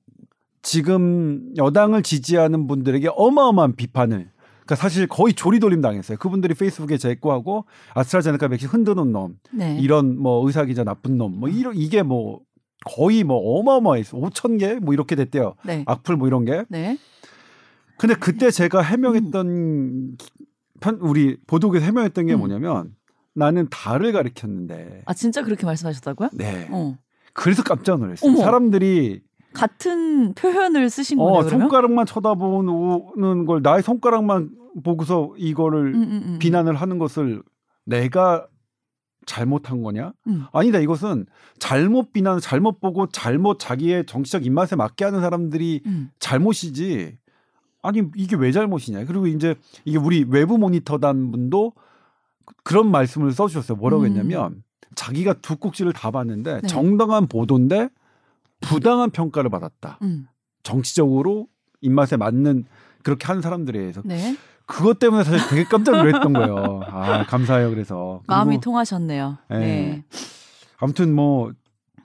지금 0.61 1.51
여당을 1.57 2.03
지지하는 2.03 2.67
분들에게 2.67 3.09
어마어마한 3.15 3.75
비판을 3.75 4.29
그러니까 4.71 4.75
사실 4.75 5.07
거의 5.07 5.33
조리돌림 5.33 5.81
당했어요. 5.81 6.17
그분들이 6.17 6.53
페이스북에 6.53 6.97
제거하고 6.97 7.65
아스트라제네카 7.93 8.47
백신 8.47 8.69
흔드는 8.69 9.11
놈, 9.11 9.37
네. 9.51 9.77
이런 9.81 10.17
뭐 10.17 10.45
의사 10.47 10.63
기자 10.63 10.83
나쁜 10.85 11.17
놈, 11.17 11.37
뭐 11.39 11.49
이런 11.49 11.75
이게 11.75 12.03
뭐 12.03 12.39
거의 12.85 13.23
뭐 13.25 13.37
어마어마했어. 13.59 14.17
5천 14.17 14.59
개 14.59 14.75
뭐 14.79 14.93
이렇게 14.93 15.15
됐대요. 15.15 15.55
네. 15.65 15.83
악플 15.87 16.15
뭐 16.15 16.27
이런 16.27 16.45
게. 16.45 16.63
네. 16.69 16.97
근데 17.97 18.15
그때 18.15 18.49
제가 18.49 18.81
해명했던 18.81 20.17
편 20.79 20.95
우리 21.01 21.37
보도국에서 21.47 21.85
해명했던 21.85 22.25
게 22.27 22.33
음. 22.33 22.39
뭐냐면 22.39 22.95
나는 23.35 23.67
달을 23.69 24.13
가리켰는데 24.13 25.03
아 25.05 25.13
진짜 25.13 25.43
그렇게 25.43 25.65
말씀하셨다고요? 25.65 26.29
네 26.33 26.67
어. 26.71 26.97
그래서 27.33 27.61
깜짝 27.61 27.99
놀랐어요 27.99 28.31
어머. 28.31 28.41
사람들이 28.41 29.21
같은 29.53 30.33
표현을 30.33 30.89
쓰신. 30.89 31.19
어 31.19 31.43
그러면? 31.43 31.49
손가락만 31.49 32.05
쳐다보는 32.05 33.45
걸 33.45 33.61
나의 33.61 33.83
손가락만 33.83 34.51
보고서 34.83 35.33
이거를 35.37 35.93
음, 35.93 36.03
음, 36.03 36.21
음. 36.25 36.39
비난을 36.39 36.75
하는 36.75 36.97
것을 36.97 37.43
내가 37.85 38.47
잘못한 39.25 39.83
거냐? 39.83 40.13
음. 40.27 40.45
아니다 40.51 40.79
이것은 40.79 41.25
잘못 41.59 42.11
비난 42.13 42.39
잘못 42.39 42.79
보고 42.79 43.07
잘못 43.07 43.59
자기의 43.59 44.05
정치적 44.05 44.45
입맛에 44.45 44.75
맞게 44.75 45.05
하는 45.05 45.21
사람들이 45.21 45.81
음. 45.85 46.09
잘못이지. 46.19 47.17
아니 47.83 48.03
이게 48.15 48.35
왜 48.35 48.51
잘못이냐? 48.51 49.05
그리고 49.05 49.27
이제 49.27 49.55
이게 49.85 49.97
우리 49.97 50.25
외부 50.27 50.57
모니터단 50.57 51.31
분도 51.31 51.73
그런 52.63 52.89
말씀을 52.91 53.31
써주셨어요. 53.31 53.77
뭐라고 53.77 54.03
음. 54.03 54.07
했냐면 54.07 54.63
자기가 54.95 55.33
두 55.35 55.57
꼭지를 55.57 55.93
다 55.93 56.11
봤는데 56.11 56.61
네. 56.61 56.67
정당한 56.67 57.27
보도인데 57.27 57.89
부당한 58.61 59.09
평가를 59.09 59.49
받았다. 59.49 59.99
음. 60.01 60.27
정치적으로 60.63 61.47
입맛에 61.81 62.15
맞는 62.17 62.65
그렇게 63.03 63.25
한 63.27 63.41
사람들에 63.41 63.79
의해서 63.79 64.01
네. 64.05 64.35
그것 64.65 64.99
때문에 64.99 65.23
사실 65.23 65.39
되게 65.49 65.63
깜짝 65.65 65.97
놀랐던 65.97 66.33
거예요. 66.33 66.81
아 66.85 67.25
감사해요. 67.25 67.69
그래서 67.71 68.21
마음이 68.27 68.51
그리고 68.51 68.61
통하셨네요. 68.61 69.37
네. 69.49 69.57
네. 69.59 70.05
아무튼 70.77 71.13
뭐 71.13 71.51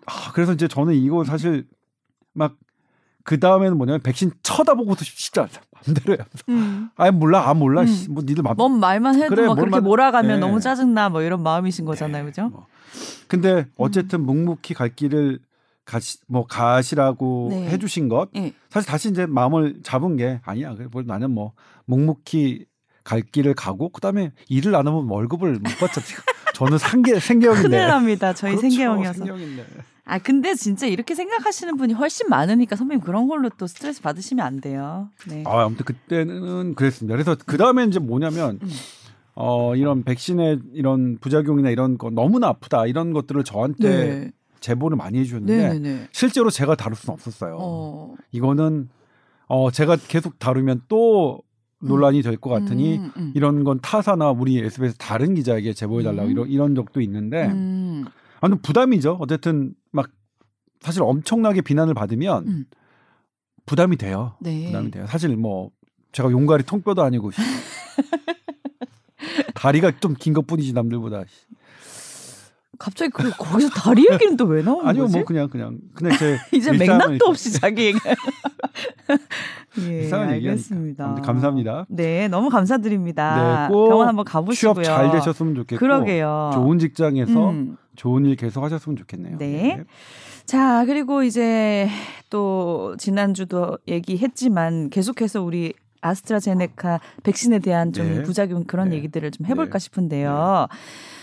아, 0.06 0.32
그래서 0.32 0.52
이제 0.54 0.66
저는 0.68 0.94
이거 0.94 1.24
사실 1.24 1.66
막 2.32 2.56
그 3.28 3.40
다음에는 3.40 3.76
뭐냐면 3.76 4.00
백신 4.02 4.30
쳐다보고도 4.44 5.02
싶지 5.04 5.40
않다. 5.40 5.60
마음대로 5.74 6.12
해. 6.12 6.18
음. 6.48 6.90
아 6.94 7.10
몰라, 7.10 7.48
아 7.50 7.54
몰라. 7.54 7.80
음. 7.80 7.86
씨, 7.88 8.08
뭐 8.08 8.22
니들 8.24 8.44
맘. 8.44 8.54
뭔 8.56 8.78
말만 8.78 9.16
해도 9.16 9.34
그래, 9.34 9.48
막 9.48 9.56
그렇게 9.56 9.78
뭘만- 9.78 9.82
몰아가면 9.82 10.30
네. 10.30 10.38
너무 10.38 10.60
짜증나 10.60 11.08
뭐 11.08 11.22
이런 11.22 11.42
마음이신 11.42 11.84
거잖아요, 11.86 12.22
네, 12.22 12.30
그죠? 12.30 12.50
뭐. 12.50 12.66
근데 13.26 13.66
어쨌든 13.76 14.24
묵묵히 14.24 14.74
갈 14.74 14.94
길을 14.94 15.40
가시 15.86 16.18
뭐 16.26 16.46
가시라고 16.46 17.48
네. 17.50 17.68
해주신 17.70 18.08
것 18.08 18.28
예. 18.36 18.52
사실 18.68 18.90
다시 18.90 19.08
이제 19.08 19.24
마음을 19.24 19.80
잡은 19.82 20.16
게 20.16 20.40
아니야. 20.44 20.74
그래 20.74 20.88
뭐 20.90 21.02
나는 21.02 21.30
뭐 21.30 21.52
묵묵히 21.86 22.66
갈 23.04 23.22
길을 23.22 23.54
가고 23.54 23.88
그다음에 23.88 24.32
일을 24.48 24.74
안 24.74 24.86
하면 24.86 25.06
월급을 25.08 25.52
못 25.52 25.62
받잖아요. 25.78 26.18
저는 26.54 26.78
생계 26.78 27.20
생계형인데. 27.20 27.68
큰일 27.68 27.86
납니다. 27.86 28.34
저희 28.34 28.56
그렇죠, 28.56 28.68
생계형이어서. 28.68 29.24
생계형인데. 29.24 29.66
아 30.04 30.18
근데 30.18 30.54
진짜 30.54 30.86
이렇게 30.86 31.14
생각하시는 31.14 31.76
분이 31.76 31.92
훨씬 31.92 32.28
많으니까 32.28 32.76
선배님 32.76 33.02
그런 33.02 33.28
걸로 33.28 33.48
또 33.50 33.66
스트레스 33.66 34.02
받으시면 34.02 34.44
안 34.44 34.60
돼요. 34.60 35.08
네. 35.28 35.44
아, 35.46 35.64
아무튼 35.64 35.84
그때는 35.84 36.74
그랬습니다. 36.74 37.14
그래서 37.14 37.36
그 37.46 37.56
다음에 37.56 37.84
이제 37.84 37.98
뭐냐면 38.00 38.58
음. 38.60 38.68
어 39.34 39.76
이런 39.76 40.02
백신의 40.02 40.60
이런 40.74 41.18
부작용이나 41.18 41.70
이런 41.70 41.98
거 41.98 42.10
너무나 42.10 42.48
아프다 42.48 42.86
이런 42.86 43.12
것들을 43.12 43.44
저한테 43.44 43.88
네. 43.88 44.32
제보를 44.66 44.96
많이 44.96 45.18
해주셨는데 45.20 45.56
네네네. 45.68 46.08
실제로 46.12 46.50
제가 46.50 46.74
다룰 46.74 46.96
수는 46.96 47.12
없었어요. 47.14 47.56
어. 47.60 48.14
이거는 48.32 48.88
어 49.46 49.70
제가 49.70 49.96
계속 50.08 50.38
다루면 50.40 50.82
또 50.88 51.40
논란이 51.80 52.22
될 52.22 52.36
것 52.38 52.50
같으니 52.50 52.98
음, 52.98 53.12
음. 53.16 53.32
이런 53.36 53.62
건 53.62 53.78
타사나 53.80 54.30
우리 54.30 54.58
SBS 54.58 54.96
다른 54.98 55.34
기자에게 55.34 55.72
제보해 55.72 56.02
달라고 56.02 56.28
음. 56.28 56.32
이런 56.32 56.48
이런 56.48 56.74
적도 56.74 57.00
있는데 57.00 57.46
음. 57.46 58.04
아무튼 58.40 58.60
부담이죠. 58.62 59.18
어쨌든 59.20 59.74
막 59.92 60.10
사실 60.80 61.02
엄청나게 61.02 61.60
비난을 61.60 61.94
받으면 61.94 62.48
음. 62.48 62.64
부담이 63.66 63.96
돼요. 63.96 64.34
네. 64.40 64.66
부담이 64.66 64.90
돼요. 64.90 65.06
사실 65.06 65.36
뭐 65.36 65.70
제가 66.12 66.30
용가리 66.32 66.64
통뼈도 66.64 67.02
아니고 67.02 67.30
다리가 69.54 69.92
좀 70.00 70.14
긴 70.18 70.32
것뿐이지 70.32 70.72
남들보다. 70.72 71.24
갑자기 72.78 73.10
그 73.10 73.30
거기서 73.30 73.68
다리 73.70 74.06
얘기는 74.10 74.36
또 74.36 74.44
왜 74.46 74.62
나오는 74.62 74.86
아니요 74.86 75.02
거지? 75.04 75.16
뭐 75.16 75.24
그냥 75.24 75.48
그냥 75.48 75.78
그냥 75.94 76.16
제 76.18 76.36
이제 76.56 76.72
맥락도 76.72 77.24
없이 77.26 77.52
자기 77.52 77.86
얘기. 77.86 77.98
예, 79.80 80.02
얘기하니까. 80.04 80.32
알겠습니다. 80.32 81.14
감사합니다. 81.22 81.86
네, 81.88 82.28
너무 82.28 82.48
감사드립니다. 82.48 83.66
네, 83.68 83.72
꼭 83.72 83.88
병원 83.88 84.08
한번 84.08 84.24
가보시고요. 84.24 84.82
취업 84.82 84.84
잘 84.84 85.10
되셨으면 85.10 85.54
좋겠고 85.54 85.78
그러게요. 85.80 86.50
좋은 86.54 86.78
직장에서 86.78 87.50
음. 87.50 87.76
좋은 87.96 88.24
일 88.26 88.36
계속 88.36 88.62
하셨으면 88.64 88.96
좋겠네요. 88.96 89.38
네. 89.38 89.84
자, 90.46 90.84
그리고 90.86 91.22
이제 91.24 91.88
또 92.30 92.94
지난주도 92.98 93.78
얘기했지만 93.88 94.90
계속해서 94.90 95.42
우리 95.42 95.74
아스트라제네카 96.06 97.00
백신에 97.22 97.58
대한 97.58 97.92
좀 97.92 98.06
네. 98.06 98.22
부작용 98.22 98.64
그런 98.64 98.90
네. 98.90 98.96
얘기들을 98.96 99.30
좀 99.30 99.46
해볼까 99.46 99.78
네. 99.78 99.82
싶은데요. 99.82 100.68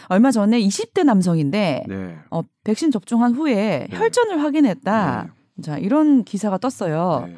얼마 0.09 0.31
전에 0.31 0.59
20대 0.59 1.03
남성인데 1.03 1.85
네. 1.87 2.17
어, 2.29 2.41
백신 2.63 2.91
접종한 2.91 3.33
후에 3.33 3.87
네. 3.89 3.97
혈전을 3.97 4.41
확인했다. 4.41 5.33
자, 5.61 5.77
이런 5.77 6.23
기사가 6.23 6.57
떴어요. 6.57 7.25
네. 7.27 7.33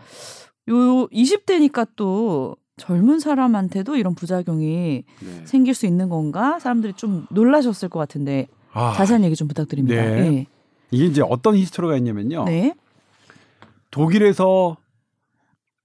요 0.70 1.08
20대니까 1.10 1.88
또 1.96 2.56
젊은 2.78 3.20
사람한테도 3.20 3.96
이런 3.96 4.16
부작용이 4.16 5.04
네. 5.20 5.42
생길 5.46 5.74
수 5.74 5.86
있는 5.86 6.10
건가? 6.10 6.60
사람들이 6.60 6.94
좀 6.94 7.26
놀라셨을 7.30 7.90
것 7.90 8.00
같은데 8.00 8.48
아, 8.74 8.94
자세한 8.96 9.24
얘기 9.24 9.36
좀 9.36 9.48
부탁드립니다. 9.48 10.02
네. 10.02 10.48
이게 10.92 11.06
이제 11.06 11.22
어떤 11.22 11.56
히스토리가 11.56 11.96
있냐면요. 11.98 12.44
네. 12.46 12.52
네. 12.52 12.76
독일에서 13.92 14.76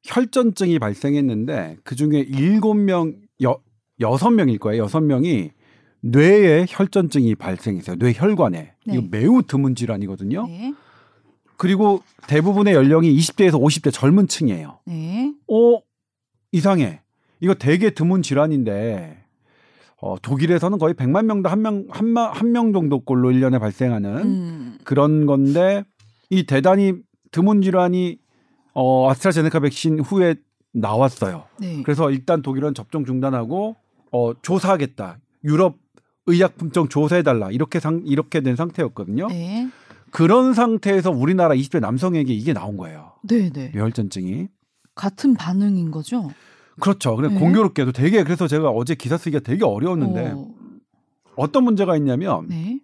혈전증이 0.04 0.78
발생했는데 0.78 1.76
그 1.84 1.94
중에 1.94 2.20
일곱 2.20 2.74
명 2.74 3.14
여, 3.42 3.60
여섯 4.00 4.30
명일 4.30 4.58
거예요. 4.58 4.84
여섯 4.84 5.00
명이 5.00 5.50
뇌에 6.02 6.66
혈전증이 6.68 7.34
발생했어요. 7.34 7.96
뇌혈관에. 7.98 8.58
네. 8.86 8.94
이거 8.94 9.06
매우 9.10 9.42
드문 9.42 9.74
질환이거든요. 9.74 10.46
네. 10.46 10.74
그리고 11.56 12.02
대부분의 12.26 12.74
연령이 12.74 13.14
20대에서 13.16 13.60
50대 13.60 13.92
젊은 13.92 14.26
층이에요. 14.26 14.78
네. 14.86 15.34
어 15.50 15.80
이상해. 16.52 17.02
이거 17.40 17.54
되게 17.54 17.90
드문 17.90 18.22
질환인데 18.22 19.18
어, 20.02 20.16
독일에서는 20.22 20.78
거의 20.78 20.94
100만 20.94 21.26
명당 21.26 21.52
한 21.52 21.60
명 21.60 21.86
한 21.90 22.16
한 22.16 22.52
명 22.52 22.72
정도 22.72 23.00
꼴로 23.00 23.30
1년에 23.32 23.60
발생하는 23.60 24.16
음. 24.22 24.78
그런 24.84 25.26
건데 25.26 25.84
이 26.30 26.44
대단히 26.44 26.94
드문 27.30 27.60
질환이 27.60 28.16
어, 28.74 29.10
아스트라제네카 29.10 29.60
백신 29.60 30.00
후에 30.00 30.36
나왔어요. 30.72 31.44
네. 31.58 31.82
그래서 31.82 32.10
일단 32.10 32.42
독일은 32.42 32.74
접종 32.74 33.04
중단하고 33.04 33.76
어, 34.12 34.32
조사하겠다. 34.42 35.18
유럽 35.44 35.76
의약품청 36.26 36.88
조사해달라. 36.88 37.50
이렇게 37.50 37.80
상, 37.80 38.02
이렇게 38.04 38.40
된 38.40 38.56
상태였거든요. 38.56 39.28
네. 39.28 39.68
그런 40.10 40.54
상태에서 40.54 41.10
우리나라 41.10 41.54
20대 41.54 41.80
남성에게 41.80 42.32
이게 42.32 42.52
나온 42.52 42.76
거예요. 42.76 43.12
네, 43.22 43.50
네. 43.50 43.70
뇌혈전증이. 43.72 44.48
같은 44.94 45.34
반응인 45.34 45.90
거죠? 45.90 46.30
그렇죠. 46.80 47.16
그래 47.16 47.28
네. 47.28 47.38
공교롭게도 47.38 47.92
되게 47.92 48.24
그래서 48.24 48.48
제가 48.48 48.70
어제 48.70 48.94
기사 48.94 49.16
쓰기가 49.16 49.40
되게 49.40 49.64
어려웠는데 49.64 50.32
어, 50.32 50.48
어. 51.36 51.52
떤 51.52 51.64
문제가 51.64 51.96
있냐면 51.96 52.48
네. 52.48 52.80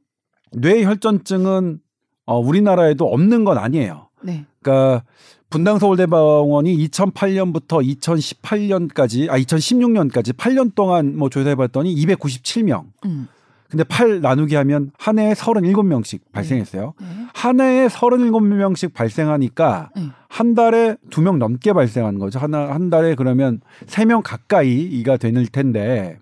뇌혈전증은 0.52 1.80
어, 2.26 2.38
우리나라에도 2.38 3.06
없는 3.12 3.44
건 3.44 3.58
아니에요. 3.58 4.08
네. 4.22 4.46
그러니까 4.60 5.04
분당 5.48 5.78
서울대병원이 5.78 6.88
2008년부터 6.88 7.98
2018년까지 8.00 9.30
아 9.30 9.38
2016년까지 9.38 10.32
8년 10.32 10.74
동안 10.74 11.16
뭐 11.16 11.28
조사해봤더니 11.28 11.94
297명. 11.94 12.84
음. 13.04 13.28
근데 13.68 13.82
8 13.82 14.20
나누기 14.20 14.54
하면 14.54 14.92
한 14.96 15.18
해에 15.18 15.32
37명씩 15.32 16.20
발생했어요. 16.32 16.94
네. 17.00 17.06
한 17.34 17.60
해에 17.60 17.88
37명씩 17.88 18.92
발생하니까 18.92 19.90
네. 19.96 20.02
한 20.28 20.54
달에 20.54 20.96
두명 21.10 21.38
넘게 21.38 21.72
발생하는 21.72 22.18
거죠. 22.18 22.38
하나 22.38 22.72
한 22.72 22.90
달에 22.90 23.14
그러면 23.14 23.60
세명 23.86 24.22
가까이가 24.22 25.16
되는 25.16 25.44
텐데 25.50 26.18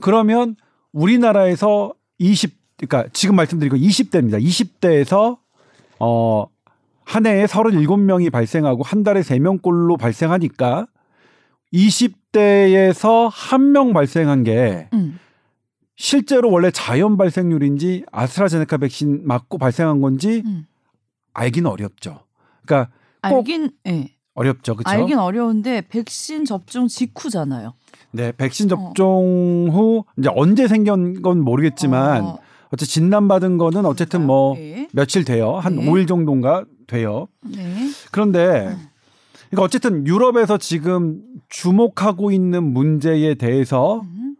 그러면 0.00 0.56
우리나라에서 0.92 1.92
20 2.18 2.56
그러니까 2.78 3.08
지금 3.12 3.36
말씀드린 3.36 3.70
거 3.70 3.76
20대입니다. 3.76 4.42
20대에서 4.42 5.38
어 6.00 6.46
한 7.06 7.24
해에 7.24 7.46
37명이 7.46 8.30
발생하고 8.32 8.82
한 8.82 9.04
달에 9.04 9.20
3명꼴로 9.20 9.96
발생하니까 9.96 10.88
20대에서 11.72 13.30
한 13.32 13.72
명 13.72 13.92
발생한 13.92 14.42
게 14.44 14.88
음. 14.92 15.18
실제로 15.96 16.50
원래 16.50 16.70
자연 16.70 17.16
발생률인지 17.16 18.04
아스트라제네카 18.12 18.76
백신 18.78 19.22
맞고 19.26 19.58
발생한 19.58 20.00
건지 20.00 20.42
음. 20.44 20.66
알기는 21.32 21.70
어렵죠. 21.70 22.20
그러니까 22.66 22.90
꼭 23.22 23.36
알긴 23.38 23.70
예. 23.86 24.10
어렵죠. 24.34 24.74
그렇죠? 24.74 24.90
알긴 24.90 25.18
어려운데 25.18 25.82
백신 25.88 26.44
접종 26.44 26.88
직후잖아요. 26.88 27.74
네, 28.12 28.32
백신 28.32 28.68
접종 28.68 29.68
후 29.70 30.04
이제 30.18 30.28
언제 30.34 30.66
생긴 30.68 31.22
건 31.22 31.40
모르겠지만 31.40 32.24
어, 32.24 32.28
어. 32.30 32.38
쨌든 32.72 32.86
진단 32.86 33.28
받은 33.28 33.58
거는 33.58 33.86
어쨌든 33.86 34.26
뭐 34.26 34.54
네. 34.56 34.88
며칠 34.92 35.24
돼요. 35.24 35.54
한 35.56 35.76
네. 35.76 35.86
5일 35.86 36.08
정도인가 36.08 36.64
돼요. 36.86 37.28
네. 37.42 37.90
그런데 38.10 38.68
음. 38.68 38.88
그러니까 39.50 39.62
어쨌든 39.62 40.06
유럽에서 40.06 40.58
지금 40.58 41.22
주목하고 41.48 42.32
있는 42.32 42.62
문제에 42.64 43.34
대해서 43.34 44.00
음. 44.00 44.36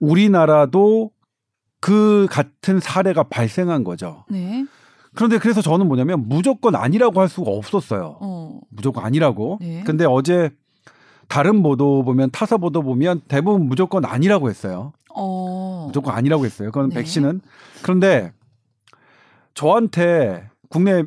우리나라도 0.00 1.10
그 1.80 2.26
같은 2.30 2.80
사례가 2.80 3.24
발생한 3.24 3.84
거죠. 3.84 4.24
네. 4.28 4.64
그런데 5.14 5.38
그래서 5.38 5.60
저는 5.60 5.86
뭐냐면 5.88 6.28
무조건 6.28 6.74
아니라고 6.74 7.20
할 7.20 7.28
수가 7.28 7.50
없었어요. 7.50 8.16
어. 8.20 8.60
무조건 8.70 9.04
아니라고. 9.04 9.58
네. 9.60 9.82
근데 9.84 10.04
어제 10.04 10.50
다른 11.28 11.62
보도 11.62 12.02
보면 12.04 12.30
타사 12.30 12.56
보도 12.56 12.82
보면 12.82 13.22
대부분 13.28 13.66
무조건 13.66 14.04
아니라고 14.04 14.48
했어요. 14.48 14.92
어. 15.14 15.84
무조건 15.86 16.14
아니라고 16.14 16.44
했어요. 16.44 16.70
그건 16.70 16.88
네. 16.90 16.96
백신은. 16.96 17.40
그런데 17.82 18.32
저한테 19.54 20.48
국내 20.68 21.04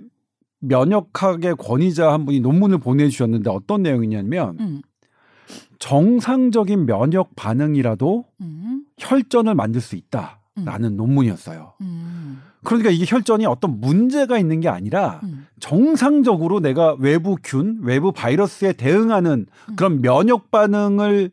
면역학의 0.67 1.56
권위자 1.58 2.12
한 2.12 2.25
분이 2.25 2.39
논문을 2.39 2.80
보내주셨는데 2.80 3.49
어떤 3.49 3.84
내용이냐면 3.84 4.58
음. 4.60 4.82
정상적인 5.80 6.86
면역 6.86 7.36
반응이라도 7.36 8.25
음. 8.41 8.86
혈전을 8.97 9.56
만들 9.56 9.82
수 9.82 9.95
있다라는 9.95 10.95
논문이었어요. 10.95 11.73
음. 11.82 12.41
그러니까 12.63 12.89
이게 12.89 13.06
혈전이 13.08 13.45
어떤 13.45 13.80
문제가 13.80 14.38
있는 14.38 14.60
게 14.60 14.69
아니라 14.69 15.19
음. 15.23 15.47
정상적으로 15.60 16.60
내가 16.60 16.95
외부 16.99 17.38
균, 17.43 17.80
외부 17.84 18.12
바이러스에 18.12 18.73
대응하는 18.73 19.45
음. 19.69 19.75
그런 19.75 20.01
면역 20.01 20.49
반응을 20.51 21.32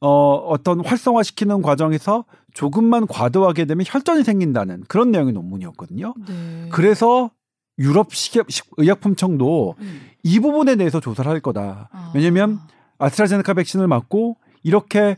어, 0.00 0.34
어떤 0.34 0.84
활성화시키는 0.84 1.62
과정에서 1.62 2.24
조금만 2.52 3.06
과도하게 3.06 3.64
되면 3.64 3.84
혈전이 3.86 4.22
생긴다는 4.22 4.84
그런 4.86 5.10
내용의 5.10 5.32
논문이었거든요. 5.32 6.14
네. 6.28 6.68
그래서 6.70 7.30
유럽 7.78 8.10
식약- 8.12 8.50
식- 8.50 8.66
의약품청도 8.76 9.74
음. 9.78 10.00
이 10.22 10.40
부분에 10.40 10.76
대해서 10.76 11.00
조사를 11.00 11.30
할 11.30 11.40
거다. 11.40 11.88
아. 11.92 12.12
왜냐하면 12.14 12.60
아스트라제네카 12.98 13.54
백신을 13.54 13.88
맞고 13.88 14.36
이렇게 14.62 15.16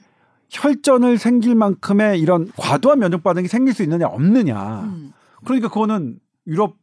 혈전을 0.51 1.19
생길 1.19 1.55
만큼의 1.55 2.21
이런 2.21 2.51
과도한 2.57 2.99
면역 3.01 3.23
반응이 3.23 3.49
생길 3.49 3.75
수 3.75 3.83
있느냐 3.83 4.07
없느냐. 4.07 4.81
음. 4.85 5.12
그러니까 5.45 5.69
그거는 5.69 6.19
유럽 6.47 6.77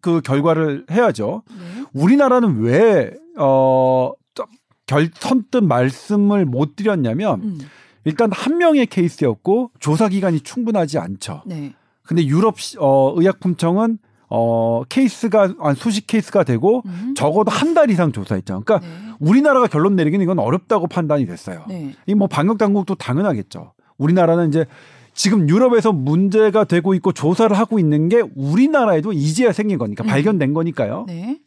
그 0.00 0.20
결과를 0.22 0.86
해야죠. 0.90 1.42
네. 1.50 1.84
우리나라는 1.92 2.60
왜, 2.60 3.12
어, 3.36 4.12
저- 4.34 4.46
결, 4.86 5.10
선뜻 5.14 5.64
말씀을 5.64 6.46
못 6.46 6.74
드렸냐면, 6.76 7.42
음. 7.42 7.58
일단 8.04 8.30
한 8.32 8.56
명의 8.56 8.86
케이스였고, 8.86 9.72
조사 9.80 10.08
기간이 10.08 10.40
충분하지 10.40 10.98
않죠. 10.98 11.42
네. 11.46 11.74
근데 12.02 12.24
유럽, 12.24 12.60
시- 12.60 12.76
어, 12.80 13.12
의약품청은, 13.16 13.98
어, 14.36 14.82
케이스가, 14.88 15.54
한 15.60 15.74
수십 15.76 16.06
케이스가 16.08 16.42
되고, 16.42 16.82
음. 16.86 17.14
적어도 17.16 17.52
한 17.52 17.72
달 17.74 17.88
이상 17.90 18.10
조사했죠. 18.10 18.62
그러니까 18.64 18.80
네. 18.80 18.92
우리나라가 19.20 19.66
결론 19.68 19.94
내리기는 19.96 20.22
이건 20.24 20.38
어렵다고 20.40 20.86
판단이 20.88 21.26
됐어요. 21.26 21.64
네. 21.68 21.94
이뭐 22.06 22.26
방역 22.26 22.58
당국도 22.58 22.94
당연하겠죠. 22.96 23.72
우리나라는 23.98 24.48
이제 24.48 24.66
지금 25.12 25.48
유럽에서 25.48 25.92
문제가 25.92 26.64
되고 26.64 26.94
있고 26.94 27.12
조사를 27.12 27.56
하고 27.56 27.78
있는 27.78 28.08
게 28.08 28.22
우리나라에도 28.34 29.12
이제야 29.12 29.52
생긴 29.52 29.78
거니까 29.78 30.04
음. 30.04 30.06
발견된 30.06 30.52
거니까요. 30.54 31.04
네. 31.06 31.38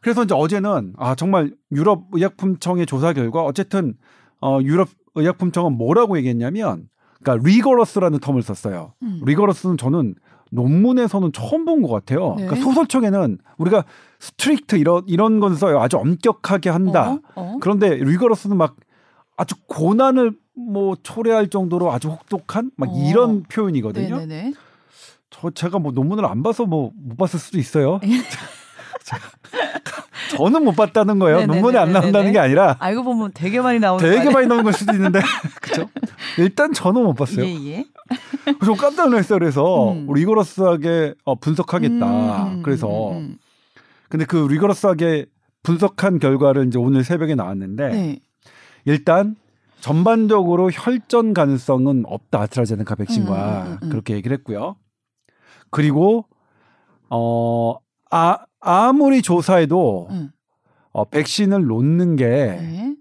그래서 0.00 0.24
이제 0.24 0.34
어제는 0.34 0.94
아 0.96 1.14
정말 1.14 1.52
유럽 1.72 2.04
의약품청의 2.12 2.86
조사 2.86 3.12
결과 3.12 3.42
어쨌든 3.42 3.94
어 4.40 4.58
유럽 4.62 4.88
의약품청은 5.14 5.76
뭐라고 5.76 6.16
얘기했냐면 6.18 6.88
그러니까 7.22 7.48
rigorous라는 7.48 8.20
term을 8.20 8.42
썼어요. 8.42 8.92
음. 9.02 9.20
rigorous는 9.24 9.76
저는 9.76 10.14
논문에서는 10.50 11.32
처음 11.32 11.64
본 11.64 11.82
것 11.82 11.88
같아요. 11.88 12.34
네. 12.38 12.46
그러니까 12.46 12.56
소설책에는 12.64 13.38
우리가 13.58 13.84
strict 14.20 14.76
이런 14.76 15.02
이런 15.06 15.40
건 15.40 15.54
써요. 15.56 15.80
아주 15.80 15.96
엄격하게 15.98 16.70
한다. 16.70 17.10
어? 17.12 17.20
어? 17.34 17.56
그런데 17.60 17.94
rigorous는 17.94 18.56
막 18.56 18.76
아주 19.36 19.54
고난을 19.68 20.32
뭐 20.54 20.96
초래할 21.02 21.48
정도로 21.48 21.92
아주 21.92 22.08
혹독한 22.08 22.70
막 22.76 22.88
어. 22.90 22.92
이런 23.08 23.42
표현이거든요. 23.44 24.16
네네네. 24.18 24.54
저 25.30 25.50
제가 25.50 25.78
뭐 25.78 25.92
논문을 25.92 26.24
안 26.26 26.42
봐서 26.42 26.64
뭐 26.64 26.90
못 26.96 27.16
봤을 27.16 27.38
수도 27.38 27.58
있어요. 27.58 28.00
저는 30.36 30.64
못 30.64 30.76
봤다는 30.76 31.18
거예요. 31.18 31.38
네네네네네. 31.38 31.60
논문에 31.60 31.78
안 31.78 31.92
나온다는 31.92 32.32
게 32.32 32.38
아니라 32.38 32.76
알고 32.78 33.02
보면 33.02 33.30
되게 33.34 33.60
많이 33.60 33.78
나오는 33.78 34.04
거 34.04 34.10
되게? 34.10 34.30
많이 34.30 34.46
나온 34.46 34.62
걸 34.62 34.72
수도 34.72 34.92
있는데 34.94 35.20
그렇죠. 35.60 35.88
일단 36.38 36.72
저는 36.72 37.02
못 37.02 37.14
봤어요. 37.14 37.44
예, 37.46 37.54
예. 37.66 37.84
좀 38.64 38.76
깜짝 38.76 39.08
놀랐어요. 39.08 39.38
그래서 39.38 39.92
음. 39.92 40.06
리거러스하게 40.12 41.14
어, 41.24 41.34
분석하겠다. 41.36 42.06
음, 42.46 42.52
음, 42.58 42.62
그래서 42.62 43.10
음, 43.12 43.16
음. 43.16 43.38
근데 44.08 44.24
그 44.24 44.36
리거러스하게 44.50 45.26
분석한 45.62 46.18
결과를 46.18 46.66
이제 46.68 46.78
오늘 46.78 47.04
새벽에 47.04 47.34
나왔는데 47.34 47.88
네. 47.88 48.18
일단 48.84 49.36
전반적으로 49.80 50.70
혈전 50.72 51.34
가능성은 51.34 52.04
없다 52.06 52.40
아스트라제네카 52.42 52.94
백신과 52.96 53.78
음. 53.82 53.88
그렇게 53.90 54.14
얘기를 54.14 54.36
했고요. 54.38 54.76
그리고 55.70 56.24
어 57.10 57.76
아, 58.10 58.38
아무리 58.60 59.22
조사해도 59.22 60.08
음. 60.10 60.30
어, 60.92 61.04
백신을 61.04 61.66
놓는 61.66 62.16
게더 62.16 62.58
네. 62.60 62.96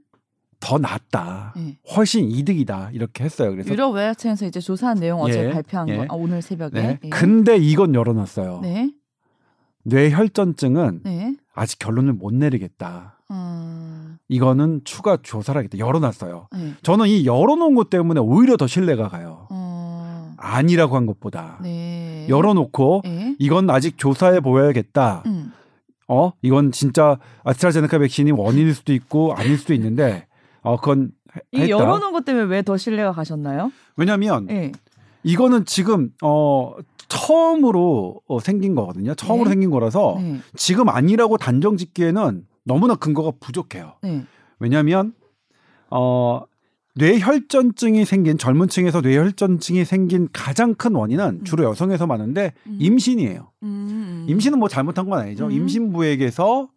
낫다. 0.81 1.53
네. 1.55 1.77
훨씬 1.95 2.29
이득이다. 2.29 2.91
이렇게 2.93 3.23
했어요. 3.23 3.51
그래서 3.51 3.69
유럽 3.69 3.91
외약청에서 3.91 4.45
이제 4.45 4.59
조사한 4.59 4.99
내용 4.99 5.21
어제 5.21 5.45
예, 5.45 5.51
발표한 5.51 5.89
예. 5.89 5.97
거 5.97 6.03
아, 6.09 6.15
오늘 6.15 6.41
새벽에. 6.41 6.81
네. 6.81 6.99
예. 7.03 7.09
근데 7.09 7.57
이건 7.57 7.95
열어놨어요. 7.95 8.59
네. 8.61 8.91
뇌혈전증은 9.83 11.01
네. 11.03 11.35
아직 11.53 11.79
결론을 11.79 12.13
못 12.13 12.33
내리겠다. 12.33 13.19
음. 13.31 14.17
이거는 14.27 14.81
추가 14.83 15.17
조사를 15.21 15.57
하겠다. 15.57 15.77
열어놨어요. 15.77 16.49
네. 16.53 16.73
저는 16.83 17.07
이 17.07 17.25
열어놓은 17.25 17.75
것 17.75 17.89
때문에 17.89 18.19
오히려 18.19 18.57
더 18.57 18.67
신뢰가 18.67 19.07
가요. 19.07 19.47
어. 19.49 19.66
아니라고 20.37 20.95
한 20.95 21.05
것보다 21.05 21.57
네. 21.61 22.25
열어놓고 22.29 23.01
예. 23.05 23.35
이건 23.39 23.69
아직 23.69 23.97
조사해 23.97 24.39
보여야겠다. 24.39 25.23
음. 25.25 25.51
어 26.07 26.31
이건 26.41 26.71
진짜 26.71 27.17
아스트라제네카 27.43 27.97
백신이 27.99 28.31
원인일 28.31 28.73
수도 28.73 28.93
있고 28.93 29.33
아닐 29.33 29.57
수도 29.57 29.73
있는데 29.73 30.27
어 30.61 30.77
그건 30.77 31.11
해- 31.35 31.41
이 31.51 31.57
했다. 31.61 31.69
열어놓은 31.69 32.13
것 32.13 32.23
때문에 32.23 32.45
왜 32.45 32.61
더 32.61 32.77
신뢰가 32.77 33.11
가셨나요? 33.11 33.71
왜냐하면 33.97 34.47
예. 34.49 34.71
이거는 35.23 35.65
지금 35.65 36.11
어 36.23 36.73
처음으로 37.09 38.21
어, 38.27 38.39
생긴 38.39 38.75
거거든요. 38.75 39.15
처음으로 39.15 39.45
네. 39.45 39.51
생긴 39.51 39.69
거라서 39.69 40.15
네. 40.19 40.39
지금 40.55 40.89
아니라고 40.89 41.37
단정 41.37 41.77
짓기에는 41.77 42.45
너무나 42.63 42.95
근거가 42.95 43.31
부족해요. 43.39 43.93
네. 44.03 44.23
왜냐하면 44.59 45.13
어 45.89 46.41
뇌혈전증이 46.97 48.05
생긴 48.05 48.37
젊은 48.37 48.67
층에서 48.67 49.01
뇌혈전증이 49.01 49.85
생긴 49.85 50.27
가장 50.33 50.73
큰 50.75 50.95
원인은 50.95 51.43
주로 51.43 51.63
여성에서 51.63 52.07
많은데 52.07 52.53
음. 52.65 52.77
임신이에요. 52.79 53.51
음. 53.63 54.25
임신은 54.27 54.59
뭐 54.59 54.67
잘못한 54.67 55.09
건 55.09 55.19
아니죠. 55.19 55.45
음. 55.45 55.51
임신부에게서 55.51 56.69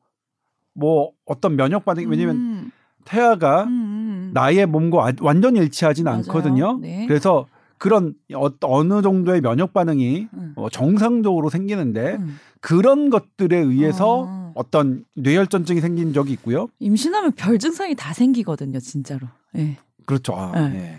뭐 0.74 1.10
어떤 1.26 1.56
면역 1.56 1.84
반응이 1.84 2.06
왜냐면 2.06 2.36
음. 2.36 2.70
태아가 3.04 3.64
음, 3.64 3.68
음. 3.68 4.30
나의 4.34 4.66
몸과 4.66 4.98
와- 4.98 5.12
완전히 5.20 5.58
일치하진 5.60 6.04
맞아요. 6.04 6.18
않거든요. 6.18 6.78
네. 6.80 7.06
그래서 7.06 7.46
그런 7.78 8.14
어, 8.34 8.48
어느 8.62 9.00
정도의 9.00 9.40
면역 9.40 9.72
반응이 9.72 10.28
음. 10.34 10.52
어, 10.56 10.68
정상적으로 10.68 11.48
생기는데 11.48 12.16
음. 12.20 12.38
그런 12.60 13.08
것들에 13.08 13.56
의해서 13.56 14.26
아. 14.28 14.52
어떤 14.54 15.04
뇌혈전증이 15.14 15.80
생긴 15.80 16.12
적이 16.12 16.32
있고요. 16.34 16.68
임신하면 16.78 17.32
별 17.32 17.58
증상이 17.58 17.94
다 17.94 18.12
생기거든요, 18.12 18.78
진짜로. 18.80 19.26
예. 19.56 19.78
그렇죠. 20.10 20.34
아, 20.34 20.68
네. 20.68 20.98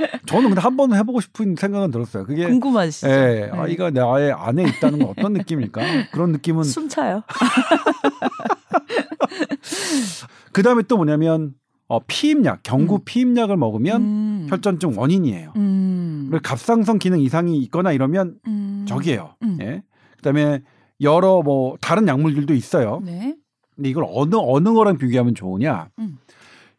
예. 0.00 0.10
저는 0.24 0.48
근데 0.48 0.62
한 0.62 0.78
번은 0.78 0.96
해보고 0.96 1.20
싶은 1.20 1.56
생각은 1.56 1.90
들었어요. 1.90 2.24
그게 2.24 2.46
궁금하시죠? 2.46 3.06
예, 3.06 3.12
네. 3.12 3.50
아, 3.52 3.68
이가 3.68 3.90
내 3.90 4.00
아예 4.00 4.32
안에 4.32 4.64
있다는 4.64 5.00
건 5.00 5.10
어떤 5.10 5.34
느낌일까? 5.34 5.82
그런 6.12 6.32
느낌은 6.32 6.64
숨차요. 6.64 7.22
그 10.52 10.62
다음에 10.62 10.82
또 10.84 10.96
뭐냐면 10.96 11.52
어, 11.86 11.98
피임약, 12.06 12.62
경구 12.62 12.94
음. 12.94 13.00
피임약을 13.04 13.58
먹으면 13.58 14.00
음. 14.00 14.46
혈전증 14.48 14.94
원인이에요. 14.96 15.52
음. 15.56 16.28
그리고 16.30 16.40
갑상선 16.42 16.98
기능 16.98 17.20
이상이 17.20 17.58
있거나 17.64 17.92
이러면 17.92 18.36
음. 18.46 18.86
적이에요. 18.88 19.34
음. 19.42 19.58
예. 19.60 19.82
그다음에 20.16 20.62
여러 21.02 21.42
뭐 21.42 21.76
다른 21.82 22.08
약물들도 22.08 22.54
있어요. 22.54 23.02
네. 23.04 23.36
근데 23.76 23.90
이걸 23.90 24.06
어느 24.08 24.36
어느 24.36 24.72
거랑 24.72 24.96
비교하면 24.96 25.34
좋으냐? 25.34 25.90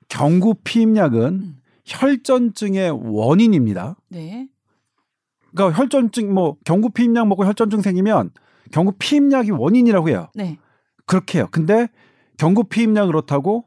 음. 0.03 0.07
경구 0.09 0.55
피임약은 0.63 1.21
음. 1.21 1.57
혈전증의 1.85 2.91
원인입니다. 2.91 3.95
네. 4.09 4.47
그러니까 5.53 5.79
혈전증 5.79 6.33
뭐 6.33 6.57
경구 6.65 6.89
피임약 6.91 7.27
먹고 7.27 7.45
혈전증 7.45 7.81
생기면 7.81 8.31
경구 8.71 8.93
피임약이 8.97 9.51
원인이라고 9.51 10.09
해요. 10.09 10.29
네. 10.33 10.57
그렇게 11.05 11.39
해요. 11.39 11.47
근데 11.51 11.87
경구 12.37 12.65
피임약 12.65 13.07
그렇다고 13.07 13.65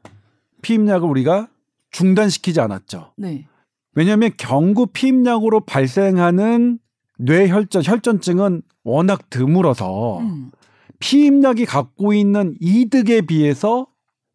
피임약을 0.61 1.07
우리가 1.07 1.49
중단시키지 1.91 2.59
않았죠. 2.59 3.13
네. 3.17 3.47
왜냐하면 3.93 4.31
경구 4.37 4.87
피임약으로 4.87 5.61
발생하는 5.61 6.79
뇌혈전 7.19 7.83
혈전증은 7.83 8.61
워낙 8.83 9.29
드물어서 9.29 10.19
음. 10.19 10.51
피임약이 10.99 11.65
갖고 11.65 12.13
있는 12.13 12.55
이득에 12.59 13.21
비해서 13.21 13.87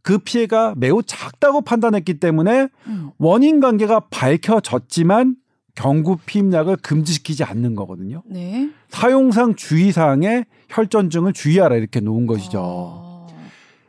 그 0.03 0.19
피해가 0.19 0.75
매우 0.77 1.03
작다고 1.03 1.61
판단했기 1.63 2.15
때문에 2.15 2.69
음. 2.87 3.11
원인 3.19 3.61
관계가 3.61 4.01
밝혀졌지만 4.11 5.37
경구 5.75 6.19
피임약을 6.27 6.77
금지시키지 6.77 7.45
않는 7.45 7.75
거거든요. 7.75 8.23
네. 8.27 8.71
사용상 8.89 9.55
주의사항에 9.55 10.45
혈전증을 10.69 11.33
주의하라 11.33 11.77
이렇게 11.77 12.01
놓은 12.01 12.27
것이죠. 12.27 12.61
아. 12.61 13.13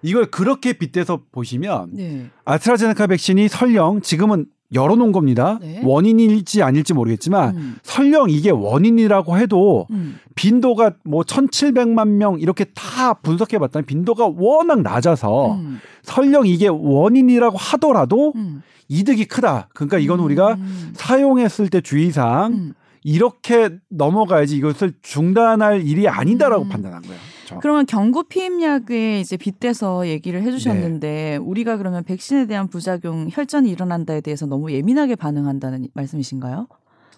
이걸 0.01 0.29
그렇게 0.29 0.73
빗대서 0.73 1.23
보시면 1.31 1.91
네. 1.93 2.29
아스트라제네카 2.45 3.07
백신이 3.07 3.47
설령 3.47 4.01
지금은 4.01 4.45
열어놓은 4.73 5.11
겁니다. 5.11 5.59
네. 5.61 5.81
원인일지 5.83 6.63
아닐지 6.63 6.93
모르겠지만 6.93 7.55
음. 7.55 7.75
설령 7.83 8.29
이게 8.29 8.49
원인이라고 8.49 9.37
해도 9.37 9.87
음. 9.91 10.19
빈도가 10.35 10.93
뭐 11.03 11.23
1,700만 11.23 12.07
명 12.07 12.39
이렇게 12.39 12.65
다 12.75 13.13
분석해 13.13 13.59
봤더니 13.59 13.85
빈도가 13.85 14.31
워낙 14.35 14.81
낮아서 14.81 15.55
음. 15.55 15.79
설령 16.01 16.47
이게 16.47 16.67
원인이라고 16.67 17.57
하더라도 17.57 18.33
음. 18.35 18.61
이득이 18.87 19.25
크다. 19.25 19.69
그러니까 19.73 19.97
이건 19.97 20.19
우리가 20.19 20.53
음. 20.53 20.93
사용했을 20.95 21.69
때 21.69 21.81
주의사항 21.81 22.53
음. 22.53 22.73
이렇게 23.03 23.69
넘어가야지 23.89 24.55
이것을 24.55 24.93
중단할 25.01 25.85
일이 25.85 26.07
아니다라고 26.07 26.63
음. 26.63 26.69
판단한 26.69 27.01
거예요. 27.01 27.19
저. 27.55 27.59
그러면 27.59 27.85
경구 27.85 28.23
피임약에 28.25 29.19
이제 29.19 29.37
빗대서 29.37 30.07
얘기를 30.07 30.41
해주셨는데 30.43 31.07
네. 31.07 31.37
우리가 31.37 31.77
그러면 31.77 32.03
백신에 32.03 32.47
대한 32.47 32.67
부작용 32.67 33.27
혈전이 33.31 33.69
일어난다에 33.69 34.21
대해서 34.21 34.45
너무 34.45 34.71
예민하게 34.71 35.15
반응한다는 35.15 35.87
말씀이신가요? 35.93 36.67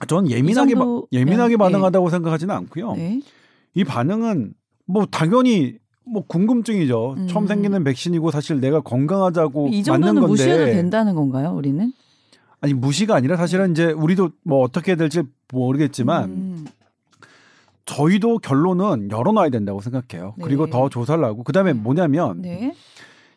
저는 0.08 0.30
예민하게 0.30 0.72
이 0.72 0.76
바- 0.76 0.80
정도- 0.82 1.08
예민하게 1.12 1.54
네. 1.54 1.58
반응하다고 1.58 2.10
생각하지는 2.10 2.54
않고요. 2.56 2.94
네. 2.94 3.22
이 3.74 3.84
반응은 3.84 4.54
뭐 4.86 5.06
당연히 5.06 5.78
뭐 6.08 6.24
궁금증이죠. 6.28 7.16
음. 7.18 7.28
처음 7.28 7.48
생기는 7.48 7.84
백신이고 7.84 8.30
사실 8.32 8.60
내가 8.60 8.82
건강하자고 8.82 9.68
이 9.70 9.72
맞는 9.72 9.84
정도는 9.84 10.14
건데 10.22 10.28
무시해도 10.28 10.66
된다는 10.66 11.16
건가요, 11.16 11.54
우리는? 11.56 11.92
아니 12.62 12.74
무시가 12.74 13.16
아니라 13.16 13.38
사실은 13.38 13.72
이제 13.72 13.86
우리도 13.92 14.30
뭐 14.44 14.62
어떻게 14.62 14.96
될지 14.96 15.24
모르겠지만 15.52 16.24
음. 16.30 16.66
저희도 17.86 18.40
결론은 18.40 19.10
열어놔야 19.12 19.50
된다고 19.50 19.80
생각해요. 19.82 20.34
네. 20.38 20.44
그리고 20.44 20.68
더 20.70 20.90
조사를 20.90 21.24
하고 21.24 21.44
그다음에 21.44 21.74
뭐냐면 21.74 22.42
네. 22.42 22.74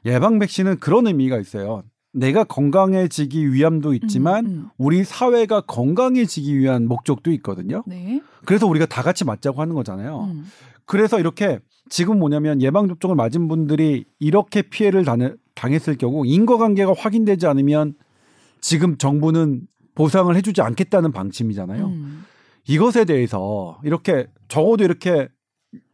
예방 0.05 0.39
백신은 0.39 0.79
그런 0.79 1.07
의미가 1.07 1.39
있어요. 1.39 1.83
내가 2.15 2.45
건강해지기 2.45 3.53
위함도 3.53 3.93
있지만 3.95 4.47
음, 4.47 4.51
음. 4.51 4.69
우리 4.79 5.05
사회가 5.05 5.61
건강해지기 5.63 6.59
위한 6.59 6.89
목적도 6.89 7.31
있거든요. 7.33 7.85
네. 7.87 8.23
그래서 8.47 8.67
우리가 8.67 8.87
다 8.87 9.03
같이 9.03 9.25
맞자고 9.25 9.61
하는 9.61 9.75
거잖아요. 9.75 10.25
음. 10.33 10.47
그래서 10.87 11.21
이렇게 11.21 11.59
지금 11.91 12.19
뭐냐면 12.19 12.63
예방 12.63 12.89
접종을 12.89 13.15
맞은 13.15 13.49
분들이 13.49 14.05
이렇게 14.19 14.63
피해를 14.63 15.05
당- 15.05 15.37
당했을 15.55 15.97
경우 15.99 16.25
인과관계가 16.27 16.95
확인되지 16.97 17.47
않으면 17.47 17.95
지금 18.61 18.97
정부는 18.97 19.63
보상을 19.95 20.35
해주지 20.35 20.63
않겠다는 20.63 21.13
방침이잖아요. 21.13 21.87
음. 21.87 22.25
이것에 22.69 23.05
대해서 23.05 23.81
이렇게 23.83 24.29
적어도 24.47 24.85
이렇게 24.85 25.29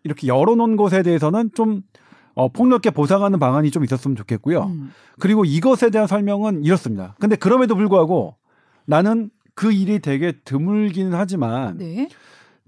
이렇게 0.03 0.27
열어놓은 0.27 0.77
것에 0.77 1.03
대해서는 1.03 1.51
좀 1.55 1.83
어, 2.35 2.49
폭넓게 2.49 2.91
보상하는 2.91 3.39
방안이 3.39 3.71
좀 3.71 3.85
있었으면 3.85 4.17
좋겠고요. 4.17 4.65
음. 4.65 4.93
그리고 5.21 5.45
이것에 5.45 5.91
대한 5.91 6.07
설명은 6.07 6.65
이렇습니다. 6.65 7.15
근데 7.21 7.37
그럼에도 7.37 7.77
불구하고 7.77 8.37
나는 8.87 9.31
그 9.55 9.73
일이 9.73 10.01
되게 10.01 10.33
드물긴 10.45 11.15
하지만 11.15 11.79
네. 11.79 12.09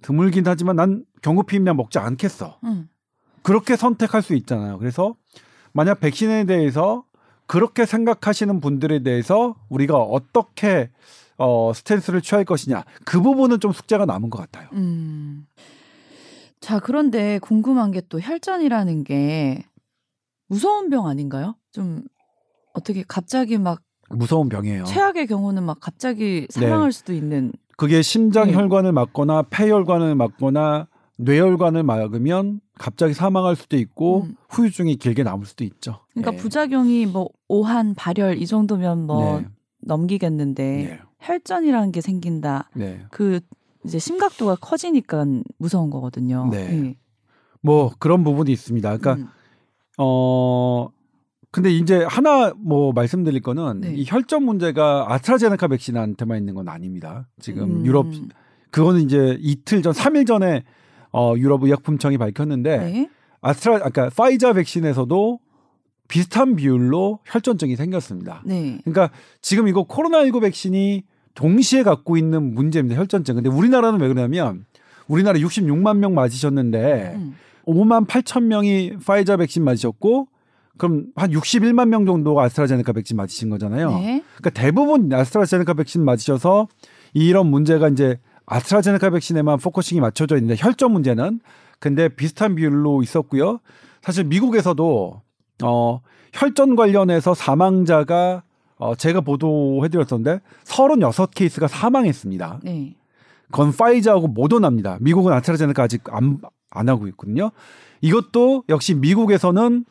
드물긴 0.03 0.45
하지만 0.47 0.77
난 0.77 1.05
경구 1.21 1.42
피임약 1.42 1.77
먹지 1.77 1.99
않겠어. 1.99 2.59
음. 2.62 2.88
그렇게 3.42 3.77
선택할 3.77 4.23
수 4.23 4.35
있잖아요. 4.35 4.79
그래서 4.79 5.16
만약 5.73 5.99
백신에 5.99 6.45
대해서 6.45 7.05
그렇게 7.47 7.87
생각하시는 7.87 8.61
분들에 8.61 9.03
대해서 9.03 9.57
우리가 9.69 9.97
어떻게 9.97 10.90
어, 11.38 11.72
스탠스를 11.75 12.22
취할 12.22 12.44
것이냐 12.44 12.85
그 13.05 13.20
부분은 13.20 13.61
좀 13.61 13.72
숙제가 13.72 14.07
남은 14.07 14.31
것 14.31 14.38
같아요. 14.38 14.68
음. 14.72 15.46
자, 16.61 16.81
그런데 16.81 17.38
궁금한 17.40 17.92
게 17.92 18.01
또 18.09 18.20
혈전이라는 18.20 19.05
게 19.05 19.64
무서운 20.49 20.90
병 20.90 21.07
아닌가요? 21.07 21.55
좀 21.72 22.03
어떻게 22.72 23.05
갑자기 23.07 23.59
막 23.59 23.83
무서운 24.11 24.49
병이에요. 24.49 24.85
최악의 24.85 25.27
경우는 25.27 25.62
막 25.64 25.79
갑자기 25.81 26.46
네. 26.55 26.61
사망할 26.61 26.92
수도 26.92 27.12
있는. 27.12 27.53
그게 27.77 28.03
심장 28.03 28.46
네. 28.49 28.55
혈관을 28.55 28.92
막거나 28.92 29.42
폐혈관을 29.51 30.14
막거나 30.14 30.87
뇌혈관을 31.18 31.83
막으면 31.83 32.61
갑자기 32.79 33.14
사망할 33.14 33.57
수도 33.57 33.77
있고 33.77 34.22
음. 34.22 34.37
후유증이 34.49 34.96
길게 34.96 35.22
남을 35.22 35.46
수도 35.46 35.64
있죠. 35.64 36.01
그러니까 36.12 36.33
네. 36.33 36.37
부작용이 36.37 37.07
뭐 37.07 37.29
오한, 37.49 37.94
발열 37.94 38.38
이 38.40 38.46
정도면 38.46 39.07
뭐 39.07 39.40
네. 39.40 39.46
넘기겠는데 39.87 40.62
네. 40.62 41.01
혈전이라는 41.20 41.92
게 41.92 42.01
생긴다. 42.01 42.70
네. 42.75 43.01
그 43.11 43.40
이제 43.85 43.99
심각도가 43.99 44.57
커지니까 44.57 45.25
무서운 45.59 45.90
거거든요. 45.90 46.49
네. 46.51 46.96
뭐 47.62 47.92
그런 47.99 48.25
부분이 48.25 48.53
있습니다. 48.53 48.96
그러니까 48.99 49.25
음. 49.25 49.29
어 49.99 50.88
근데 51.51 51.70
이제 51.70 52.05
하나 52.05 52.53
뭐 52.57 52.92
말씀드릴 52.92 53.40
거는 53.40 53.81
네. 53.81 53.94
이 53.94 54.05
혈전 54.07 54.42
문제가 54.42 55.07
아스트라제네카 55.09 55.68
백신한테만 55.68 56.38
있는 56.38 56.55
건 56.55 56.68
아닙니다. 56.68 57.29
지금 57.40 57.81
음. 57.81 57.87
유럽 57.87 58.07
그거는 58.70 59.01
이제 59.01 59.38
이틀 59.40 59.83
전, 59.83 59.92
3일 59.92 60.27
전에 60.27 60.64
어 61.12 61.35
유럽 61.37 61.62
의약품청이 61.62 62.18
밝혔는데 62.18 62.79
네. 62.79 63.11
아스트라 63.40 63.77
아까 63.83 64.11
파이자 64.14 64.53
백신에서도 64.53 65.38
비슷한 66.09 66.57
비율로 66.57 67.21
혈전증이 67.25 67.77
생겼습니다. 67.77 68.42
네. 68.45 68.79
그러니까 68.85 69.11
지금 69.40 69.69
이거 69.69 69.85
코로나19 69.85 70.40
백신이 70.42 71.05
동시에 71.35 71.83
갖고 71.83 72.16
있는 72.16 72.55
문제입니다. 72.55 72.99
혈전증. 73.01 73.35
근데 73.37 73.49
우리나라는 73.49 74.01
왜 74.01 74.09
그러냐면 74.09 74.64
우리나라 75.09 75.38
66만 75.38 75.99
명 75.99 76.14
맞으셨는데 76.14 77.12
음. 77.16 77.37
5만 77.66 78.07
8천 78.07 78.45
명이 78.45 78.99
파이자 79.05 79.37
백신 79.37 79.64
맞으셨고 79.64 80.29
그럼 80.79 81.07
한 81.16 81.31
61만 81.31 81.88
명 81.88 82.05
정도가 82.07 82.45
아스트라제네카 82.45 82.92
백신 82.92 83.16
맞으신 83.16 83.51
거잖아요. 83.51 83.90
네. 83.90 84.23
그러니까 84.37 84.51
대부분 84.51 85.12
아스트라제네카 85.12 85.75
백신 85.75 86.05
맞으셔서 86.05 86.69
이런 87.14 87.47
문제가 87.49 87.88
이제 87.88 88.19
아스트라제네카 88.47 89.11
백신에만 89.11 89.59
focusing이 89.59 90.00
맞춰져 90.01 90.37
있는데 90.37 90.55
혈전 90.59 90.92
문제는 90.92 91.40
근데 91.79 92.09
비슷한 92.09 92.55
비율로 92.55 93.03
있었고요. 93.03 93.61
사실 94.03 94.25
미국에서도 94.25 95.23
어 95.62 96.01
혈전 96.33 96.77
관련해서 96.77 97.35
사망자가 97.35 98.42
어 98.77 98.95
제가 98.95 99.21
보도해드렸었는데 99.23 100.40
36케이스가 100.64 101.69
사망했습니다. 101.69 102.61
네. 102.64 102.95
그건 103.47 103.73
파이자하고 103.73 104.29
모더나입니다. 104.29 104.99
미국은 105.01 105.33
아스트라제네카 105.33 105.85
아직 105.85 106.03
안, 106.12 106.40
안 106.71 106.88
하고 106.88 107.07
있거든요. 107.09 107.51
이것도 108.01 108.64
역시 108.69 108.95
미국에서는 108.95 109.85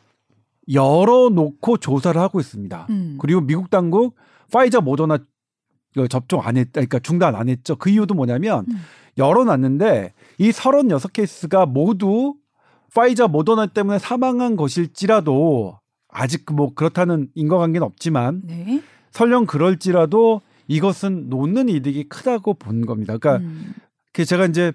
열어놓고 0.71 1.78
조사를 1.78 2.19
하고 2.19 2.39
있습니다. 2.39 2.88
음. 2.89 3.17
그리고 3.19 3.41
미국 3.41 3.69
당국 3.69 4.15
파이자 4.51 4.82
모더나 4.82 5.19
이거 5.95 6.08
접종 6.08 6.41
안 6.41 6.58
했, 6.58 6.71
그러니까 6.71 6.99
중단 6.99 7.36
안 7.36 7.49
했죠. 7.49 7.75
그 7.75 7.89
이유도 7.89 8.13
뭐냐면 8.13 8.65
음. 8.69 8.82
열어놨는데 9.17 10.13
이 10.39 10.51
36케이스가 10.51 11.67
모두 11.67 12.36
파이자 12.95 13.27
모더나 13.27 13.67
때문에 13.67 13.99
사망한 13.99 14.55
것일지라도 14.55 15.79
아직 16.08 16.45
뭐 16.51 16.73
그렇다는 16.73 17.27
인과관계는 17.36 17.86
없지만 17.86 18.41
네. 18.45 18.81
설령 19.12 19.45
그럴지라도 19.45 20.41
이것은 20.67 21.29
놓는 21.29 21.69
이득이 21.69 22.05
크다고 22.05 22.55
본 22.55 22.86
겁니다. 22.86 23.17
그러니까 23.17 23.45
음. 23.45 23.73
그 24.13 24.25
제가 24.25 24.45
이제 24.45 24.71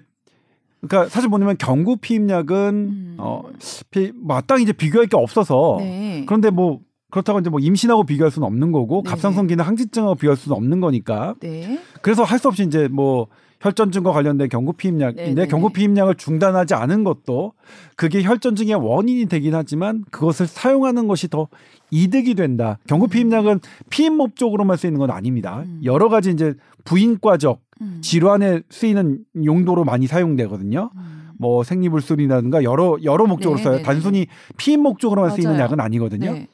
그러니까 0.81 1.09
사실 1.09 1.29
뭐냐면 1.29 1.57
경구 1.57 1.97
피임약은 1.97 2.57
음. 2.73 3.15
어 3.19 3.43
피, 3.89 4.11
마땅히 4.15 4.63
이제 4.63 4.71
비교할 4.71 5.07
게 5.07 5.17
없어서 5.17 5.77
네. 5.79 6.23
그런데 6.27 6.49
뭐 6.49 6.79
그렇다고 7.11 7.39
이제 7.39 7.49
뭐 7.49 7.59
임신하고 7.59 8.05
비교할 8.05 8.31
수는 8.31 8.47
없는 8.47 8.71
거고 8.71 9.01
네. 9.03 9.09
갑상선 9.09 9.47
기능 9.47 9.65
항진증하고 9.65 10.15
비교할 10.15 10.37
수는 10.37 10.55
없는 10.55 10.79
거니까 10.79 11.35
네. 11.41 11.79
그래서 12.01 12.23
할 12.23 12.39
수 12.39 12.47
없이 12.47 12.63
이제 12.63 12.87
뭐 12.87 13.27
혈전증과 13.61 14.11
관련된 14.11 14.49
경구 14.49 14.73
피임약인데 14.73 15.23
네, 15.23 15.33
네, 15.33 15.47
경구 15.47 15.69
네. 15.69 15.73
피임약을 15.73 16.15
중단하지 16.15 16.73
않은 16.73 17.03
것도 17.03 17.53
그게 17.95 18.23
혈전증의 18.23 18.75
원인이 18.75 19.27
되긴 19.27 19.55
하지만 19.55 20.03
그것을 20.11 20.47
사용하는 20.47 21.07
것이 21.07 21.27
더 21.29 21.47
이득이 21.91 22.35
된다. 22.35 22.79
경구 22.87 23.07
피임약은 23.07 23.59
피임 23.89 24.13
목적으로만 24.15 24.77
쓰이는 24.77 24.97
건 24.97 25.11
아닙니다. 25.11 25.63
음. 25.65 25.79
여러 25.83 26.09
가지 26.09 26.31
이제 26.31 26.55
부인과적 26.85 27.61
음. 27.81 27.99
질환에 28.01 28.61
쓰이는 28.69 29.19
용도로 29.45 29.83
많이 29.83 30.07
사용되거든요. 30.07 30.89
음. 30.95 31.29
뭐 31.37 31.63
생리불순이라든가 31.63 32.63
여러 32.63 32.97
여러 33.03 33.25
목적으로 33.25 33.57
네, 33.57 33.63
써요. 33.63 33.77
네, 33.77 33.81
단순히 33.83 34.27
피임 34.57 34.81
목적으로만 34.81 35.31
쓰이는 35.31 35.51
맞아요. 35.53 35.63
약은 35.63 35.79
아니거든요. 35.79 36.33
네. 36.33 36.47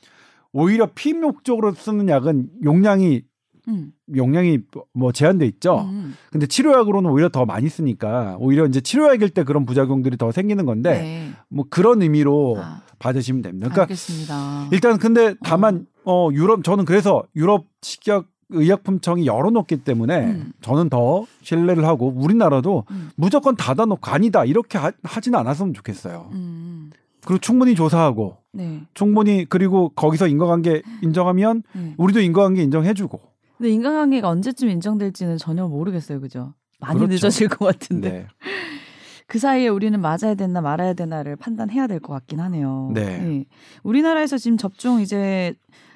오히려 0.53 0.89
피임 0.95 1.21
목적으로 1.21 1.73
쓰는 1.73 2.07
약은 2.09 2.47
용량이 2.63 3.21
음. 3.67 3.91
용량이 4.15 4.59
뭐 4.93 5.11
제한돼 5.11 5.45
있죠. 5.45 5.87
음. 5.89 6.15
근데 6.31 6.47
치료약으로는 6.47 7.09
오히려 7.09 7.29
더 7.29 7.45
많이 7.45 7.69
쓰니까 7.69 8.37
오히려 8.39 8.65
이제 8.65 8.81
치료약일 8.81 9.29
때 9.29 9.43
그런 9.43 9.65
부작용들이 9.65 10.17
더 10.17 10.31
생기는 10.31 10.65
건데 10.65 10.93
네. 10.93 11.29
뭐 11.49 11.65
그런 11.69 12.01
의미로 12.01 12.57
아, 12.59 12.81
받으시면 12.99 13.41
됩니다. 13.41 13.67
그러니까 13.67 13.83
알겠습니다. 13.83 14.69
일단 14.71 14.97
근데 14.97 15.35
다만 15.43 15.85
어 16.05 16.29
유럽 16.31 16.63
저는 16.63 16.85
그래서 16.85 17.23
유럽 17.35 17.65
식약 17.81 18.25
의약품청이 18.49 19.25
열어놓기 19.25 19.83
때문에 19.83 20.25
음. 20.25 20.53
저는 20.61 20.89
더 20.89 21.25
신뢰를 21.41 21.85
하고 21.85 22.13
우리나라도 22.15 22.85
음. 22.91 23.09
무조건 23.15 23.57
닫아놓고 23.57 24.09
아니다 24.09 24.45
이렇게 24.45 24.77
하, 24.77 24.91
하지는 25.03 25.37
않았으면 25.39 25.73
좋겠어요. 25.73 26.29
음. 26.31 26.91
그리고 27.25 27.39
충분히 27.39 27.75
조사하고 27.75 28.37
네. 28.53 28.83
충분히 28.93 29.43
그리고 29.43 29.89
거기서 29.89 30.27
인과관계 30.27 30.81
인정하면 31.01 31.63
네. 31.73 31.93
우리도 31.97 32.21
인과관계 32.21 32.63
인정해주고. 32.63 33.19
근데 33.57 33.69
인간관계가 33.71 34.27
언제쯤 34.29 34.69
인정될지는 34.69 35.37
전혀 35.37 35.67
모르겠어요, 35.67 36.19
그죠? 36.21 36.53
많이 36.79 36.99
그렇죠. 36.99 37.13
늦어질 37.13 37.47
것 37.47 37.65
같은데 37.65 38.09
네. 38.11 38.27
그 39.27 39.39
사이에 39.39 39.67
우리는 39.67 39.99
맞아야 39.99 40.35
되나 40.35 40.61
말아야 40.61 40.93
되나를 40.93 41.35
판단해야 41.35 41.87
될 41.87 41.99
것 41.99 42.13
같긴 42.13 42.39
하네요. 42.39 42.91
네. 42.93 43.45
우리나라에서 43.83 44.37
지금 44.37 44.57
접종 44.57 45.01
이제 45.01 45.53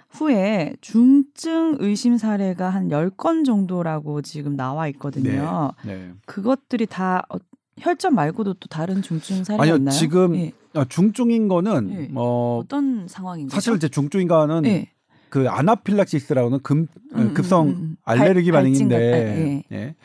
후에 0.10 0.76
중증 0.82 1.78
의심 1.80 2.18
사례가 2.18 2.70
한 2.70 2.90
10건 2.90 3.46
정도라고 3.46 4.22
지금 4.22 4.58
나와 4.58 4.88
있거든요. 4.90 5.72
네. 5.86 6.12
그것들이 6.26 6.88
다 6.88 7.24
어, 7.30 7.38
혈전 7.80 8.16
말고도 8.16 8.56
또 8.56 8.68
다른 8.68 9.02
중증 9.02 9.46
사례가 9.46 9.64
아니요, 9.64 9.76
있나요? 9.78 9.96
지금 9.96 10.36
예. 10.36 10.52
아, 10.74 10.84
중증인 10.84 11.48
거는 11.48 11.88
네. 11.88 12.12
어 12.16 12.60
어떤 12.62 13.08
상황인가요? 13.08 13.54
사실 13.56 13.76
이제 13.76 13.88
중증인 13.88 14.28
거는 14.28 14.66
예. 14.66 14.92
그 15.32 15.50
아나필락시스라고는 15.50 16.60
금, 16.62 16.86
음, 17.16 17.34
급성 17.34 17.68
음, 17.68 17.70
음, 17.70 17.76
음. 17.80 17.96
알레르기 18.04 18.52
발- 18.52 18.64
반응인데 18.64 19.12
발진 19.12 19.64
같- 19.64 19.72
예. 19.78 19.96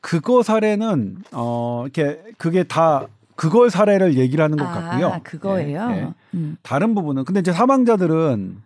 그거 0.00 0.42
사례는 0.42 1.18
어 1.32 1.82
이렇게 1.84 2.20
그게 2.38 2.64
다 2.64 3.06
그걸 3.36 3.68
사례를 3.70 4.16
얘기를 4.16 4.42
하는 4.42 4.56
것 4.56 4.64
같고요. 4.64 5.08
아, 5.08 5.18
그거예요. 5.22 5.88
예, 5.92 5.96
예. 5.98 6.14
음. 6.34 6.56
다른 6.62 6.94
부분은 6.94 7.24
근데 7.24 7.40
이제 7.40 7.52
사망자들은 7.52 8.56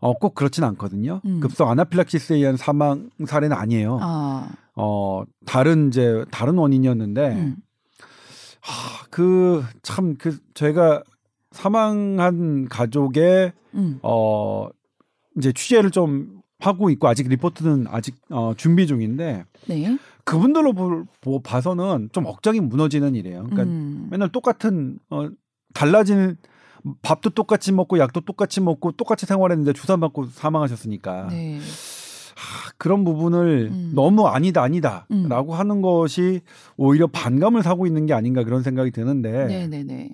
어, 0.00 0.14
꼭 0.14 0.34
그렇진 0.34 0.64
않거든요. 0.64 1.20
음. 1.26 1.40
급성 1.40 1.70
아나필락시스에 1.70 2.36
의한 2.38 2.56
사망 2.56 3.10
사례는 3.26 3.56
아니에요. 3.56 3.98
아, 4.00 4.48
어 4.74 5.22
다른 5.46 5.88
이제 5.88 6.24
다른 6.32 6.56
원인이었는데 6.58 7.28
음. 7.36 7.56
그참 9.10 10.16
그 10.18 10.38
제가 10.54 11.02
사망한 11.52 12.68
가족의 12.68 13.52
음. 13.74 13.98
어 14.02 14.68
이제 15.36 15.52
취재를 15.52 15.90
좀 15.90 16.40
하고 16.58 16.90
있고 16.90 17.08
아직 17.08 17.28
리포트는 17.28 17.86
아직 17.88 18.16
어 18.28 18.52
준비 18.56 18.86
중인데 18.86 19.44
네. 19.66 19.98
그분들로 20.24 20.72
볼, 20.74 21.06
보, 21.20 21.40
봐서는 21.40 22.10
좀 22.12 22.26
억장이 22.26 22.60
무너지는 22.60 23.14
일이에요. 23.14 23.44
그러니까 23.44 23.62
음. 23.62 24.08
맨날 24.10 24.28
똑같은 24.30 24.98
어 25.08 25.28
달라진 25.72 26.36
밥도 27.02 27.30
똑같이 27.30 27.72
먹고 27.72 27.98
약도 27.98 28.20
똑같이 28.20 28.60
먹고 28.60 28.92
똑같이 28.92 29.26
생활했는데 29.26 29.72
주사 29.72 29.96
맞고 29.96 30.26
사망하셨으니까 30.26 31.28
네. 31.28 31.58
하, 32.36 32.72
그런 32.78 33.04
부분을 33.04 33.68
음. 33.70 33.92
너무 33.94 34.26
아니다 34.26 34.62
아니다라고 34.62 35.52
음. 35.52 35.58
하는 35.58 35.82
것이 35.82 36.40
오히려 36.76 37.06
반감을 37.06 37.62
사고 37.62 37.86
있는 37.86 38.06
게 38.06 38.14
아닌가 38.14 38.44
그런 38.44 38.62
생각이 38.62 38.90
드는데 38.90 39.46
네, 39.46 39.66
네, 39.66 39.82
네. 39.82 40.10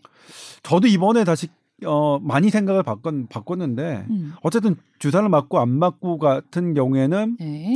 저도 0.63 0.89
이번에 0.89 1.25
다시 1.25 1.49
어 1.85 2.19
많이 2.21 2.51
생각을 2.51 2.83
바꿨, 2.83 3.27
바꿨는데 3.29 4.07
음. 4.09 4.33
어쨌든 4.43 4.77
주사를 4.99 5.29
맞고 5.29 5.59
안 5.59 5.69
맞고 5.69 6.19
같은 6.19 6.73
경우에는 6.73 7.37
네. 7.39 7.75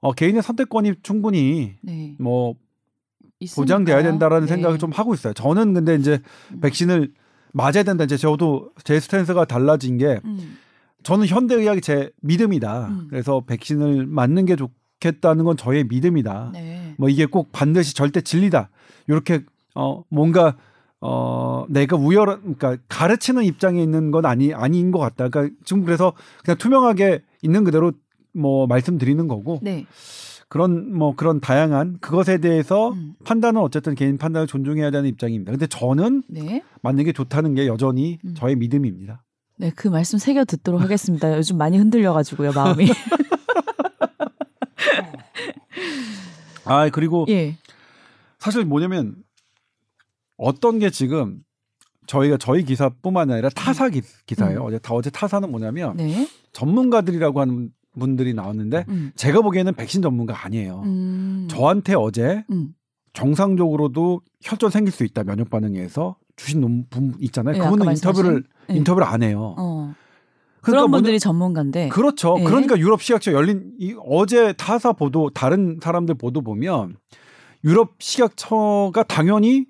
어, 0.00 0.12
개인의 0.12 0.42
선택권이 0.42 0.94
충분히 1.02 1.76
네. 1.82 2.14
뭐 2.20 2.54
있으니까. 3.40 3.62
보장돼야 3.62 4.02
된다라는 4.02 4.46
네. 4.46 4.54
생각을 4.54 4.78
좀 4.78 4.92
하고 4.92 5.14
있어요. 5.14 5.32
저는 5.32 5.74
근데 5.74 5.96
이제 5.96 6.20
음. 6.52 6.60
백신을 6.60 7.12
맞아야 7.52 7.82
된다. 7.84 8.04
이제 8.04 8.16
저도 8.16 8.70
제 8.84 9.00
스탠스가 9.00 9.46
달라진 9.46 9.98
게 9.98 10.20
음. 10.24 10.58
저는 11.02 11.26
현대 11.26 11.54
의학이 11.54 11.80
제 11.80 12.10
믿음이다. 12.20 12.88
음. 12.88 13.06
그래서 13.10 13.40
백신을 13.46 14.06
맞는 14.06 14.44
게 14.46 14.56
좋겠다는 14.56 15.44
건 15.44 15.56
저의 15.56 15.84
믿음이다. 15.84 16.50
네. 16.52 16.94
뭐 16.98 17.08
이게 17.08 17.26
꼭 17.26 17.50
반드시 17.50 17.94
절대 17.94 18.20
진리다. 18.20 18.70
이렇게 19.08 19.42
어 19.74 20.04
뭔가 20.08 20.56
어 21.06 21.66
내가 21.68 21.98
우열한 21.98 22.56
그러니까 22.56 22.78
가르치는 22.88 23.44
입장에 23.44 23.82
있는 23.82 24.10
건 24.10 24.24
아니 24.24 24.54
아닌 24.54 24.90
것 24.90 24.98
같다. 24.98 25.28
그러니까 25.28 25.54
지금 25.62 25.84
그래서 25.84 26.14
그냥 26.42 26.56
투명하게 26.56 27.20
있는 27.42 27.62
그대로 27.62 27.92
뭐 28.32 28.66
말씀드리는 28.66 29.28
거고 29.28 29.58
네. 29.60 29.84
그런 30.48 30.96
뭐 30.96 31.14
그런 31.14 31.40
다양한 31.40 31.98
그것에 32.00 32.38
대해서 32.38 32.92
음. 32.92 33.16
판단은 33.22 33.60
어쨌든 33.60 33.94
개인 33.94 34.16
판단을 34.16 34.46
존중해야 34.46 34.90
되는 34.90 35.06
입장입니다. 35.06 35.52
근데 35.52 35.66
저는 35.66 36.22
네. 36.26 36.62
맞는 36.80 37.04
게 37.04 37.12
좋다는 37.12 37.54
게 37.54 37.66
여전히 37.66 38.18
음. 38.24 38.32
저의 38.34 38.56
믿음입니다. 38.56 39.22
네, 39.58 39.70
그 39.76 39.88
말씀 39.88 40.18
새겨 40.18 40.46
듣도록 40.46 40.80
하겠습니다. 40.80 41.36
요즘 41.36 41.58
많이 41.58 41.76
흔들려가지고요, 41.76 42.52
마음이. 42.52 42.88
아 46.64 46.88
그리고 46.88 47.26
예. 47.28 47.58
사실 48.38 48.64
뭐냐면 48.64 49.16
어떤 50.44 50.78
게 50.78 50.90
지금 50.90 51.38
저희가 52.06 52.36
저희 52.36 52.64
기사뿐만 52.64 53.30
아니라 53.30 53.48
타사 53.48 53.88
기, 53.88 54.02
기사예요. 54.26 54.60
음. 54.60 54.66
어제 54.66 54.78
다 54.78 54.92
어제 54.94 55.08
타사는 55.10 55.50
뭐냐면 55.50 55.96
네. 55.96 56.28
전문가들이라고 56.52 57.40
하는 57.40 57.70
분들이 57.98 58.34
나왔는데 58.34 58.84
음. 58.88 59.12
제가 59.16 59.40
보기에는 59.40 59.72
백신 59.74 60.02
전문가 60.02 60.44
아니에요. 60.44 60.82
음. 60.84 61.48
저한테 61.50 61.94
어제 61.94 62.44
음. 62.50 62.74
정상적으로도 63.14 64.20
혈전 64.42 64.70
생길 64.70 64.92
수 64.92 65.04
있다 65.04 65.24
면역 65.24 65.48
반응에 65.48 65.88
서 65.88 66.16
주신 66.36 66.60
논문 66.60 67.14
있잖아요. 67.20 67.54
예, 67.56 67.60
아까 67.60 67.70
그분은 67.70 67.92
인터뷰를 67.92 68.44
예. 68.70 68.74
인터뷰를 68.74 69.06
안 69.06 69.22
해요. 69.22 69.54
어. 69.56 69.94
그러니까 70.60 70.82
그런 70.82 70.86
뭐냐- 70.90 70.90
분들이 70.92 71.18
전문가인데. 71.20 71.88
그렇죠. 71.88 72.36
예. 72.40 72.44
그러니까 72.44 72.76
유럽 72.78 73.00
식약처 73.00 73.32
열린 73.32 73.72
이 73.78 73.94
어제 74.06 74.52
타사 74.54 74.92
보도 74.92 75.30
다른 75.30 75.78
사람들 75.80 76.16
보도 76.16 76.42
보면 76.42 76.96
유럽 77.64 77.94
식약처가 78.00 79.04
당연히 79.04 79.66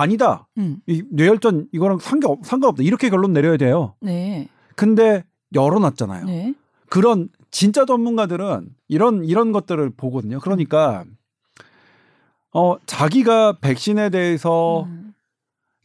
아니다. 0.00 0.46
음. 0.58 0.78
이 0.86 1.02
뇌혈전 1.10 1.68
이거랑 1.72 1.98
상관 1.98 2.36
상관없다. 2.42 2.82
이렇게 2.82 3.10
결론 3.10 3.32
내려야 3.32 3.56
돼요. 3.56 3.94
네. 4.00 4.48
근데 4.74 5.24
열어놨잖아요. 5.54 6.24
네. 6.26 6.54
그런 6.88 7.28
진짜 7.50 7.84
전문가들은 7.84 8.68
이런 8.88 9.24
이런 9.24 9.52
것들을 9.52 9.90
보거든요. 9.96 10.38
그러니까 10.40 11.04
어 12.52 12.76
자기가 12.86 13.58
백신에 13.60 14.10
대해서 14.10 14.84
음. 14.84 15.14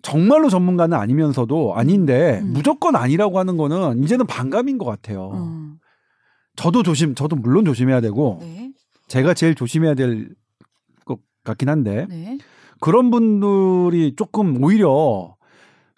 정말로 0.01 0.49
전문가는 0.49 0.97
아니면서도 0.97 1.75
아닌데 1.75 2.39
음. 2.41 2.53
무조건 2.53 2.95
아니라고 2.95 3.39
하는 3.39 3.57
거는 3.57 4.03
이제는 4.03 4.25
반감인 4.25 4.77
것 4.77 4.85
같아요. 4.85 5.31
음. 5.33 5.77
저도 6.55 6.83
조심, 6.83 7.15
저도 7.15 7.35
물론 7.35 7.65
조심해야 7.65 8.01
되고 8.01 8.39
네. 8.41 8.71
제가 9.07 9.33
제일 9.33 9.55
조심해야 9.55 9.93
될 9.95 10.29
것 11.05 11.19
같긴 11.43 11.69
한데 11.69 12.05
네. 12.09 12.37
그런 12.81 13.11
분들이 13.11 14.15
조금 14.17 14.61
오히려 14.61 15.35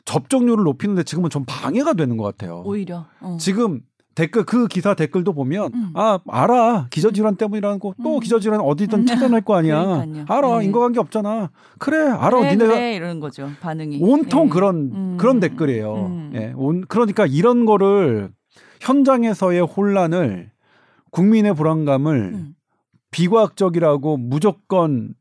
접종률을 0.06 0.63
높이는데 0.65 1.04
지금은 1.04 1.30
좀 1.30 1.46
방해가 1.48 1.93
되는 1.93 2.17
것 2.17 2.24
같아요. 2.26 2.62
오히려. 2.65 3.06
어. 3.22 3.38
지금 3.39 3.82
댓글 4.15 4.43
그 4.46 4.67
기사 4.67 4.93
댓글도 4.93 5.34
보면 5.34 5.72
음. 5.74 5.89
아 5.96 6.19
알아 6.30 6.88
기저질환 6.91 7.36
때문이라는 7.36 7.80
거또 7.80 8.15
음. 8.15 8.19
기저질환 8.19 8.60
어디든 8.60 9.00
음. 9.00 9.06
찾아낼 9.08 9.41
거 9.41 9.56
아니야 9.56 9.84
그러니까요. 9.84 10.26
알아 10.28 10.60
네. 10.60 10.65
인과관계 10.65 11.00
없잖아 11.00 11.50
그래 11.80 11.98
알아 12.10 12.38
그래, 12.38 12.52
니네가 12.52 12.74
그래, 12.74 12.96
이러는 12.96 13.19
거죠. 13.19 13.50
반응이. 13.62 14.00
온통 14.02 14.46
예. 14.46 14.50
그런 14.50 14.76
음. 14.93 15.17
그런 15.17 15.39
댓글이에요. 15.39 15.96
음. 15.96 16.32
예, 16.36 16.54
온, 16.56 16.82
그러니까 16.88 17.26
이런 17.26 17.65
거를 17.65 18.30
현장에서의 18.82 19.62
혼란을 19.62 20.52
국민의 21.10 21.56
불안감을 21.56 22.15
음. 22.34 22.56
비과학적이라고 23.10 24.17
무조건 24.17 25.13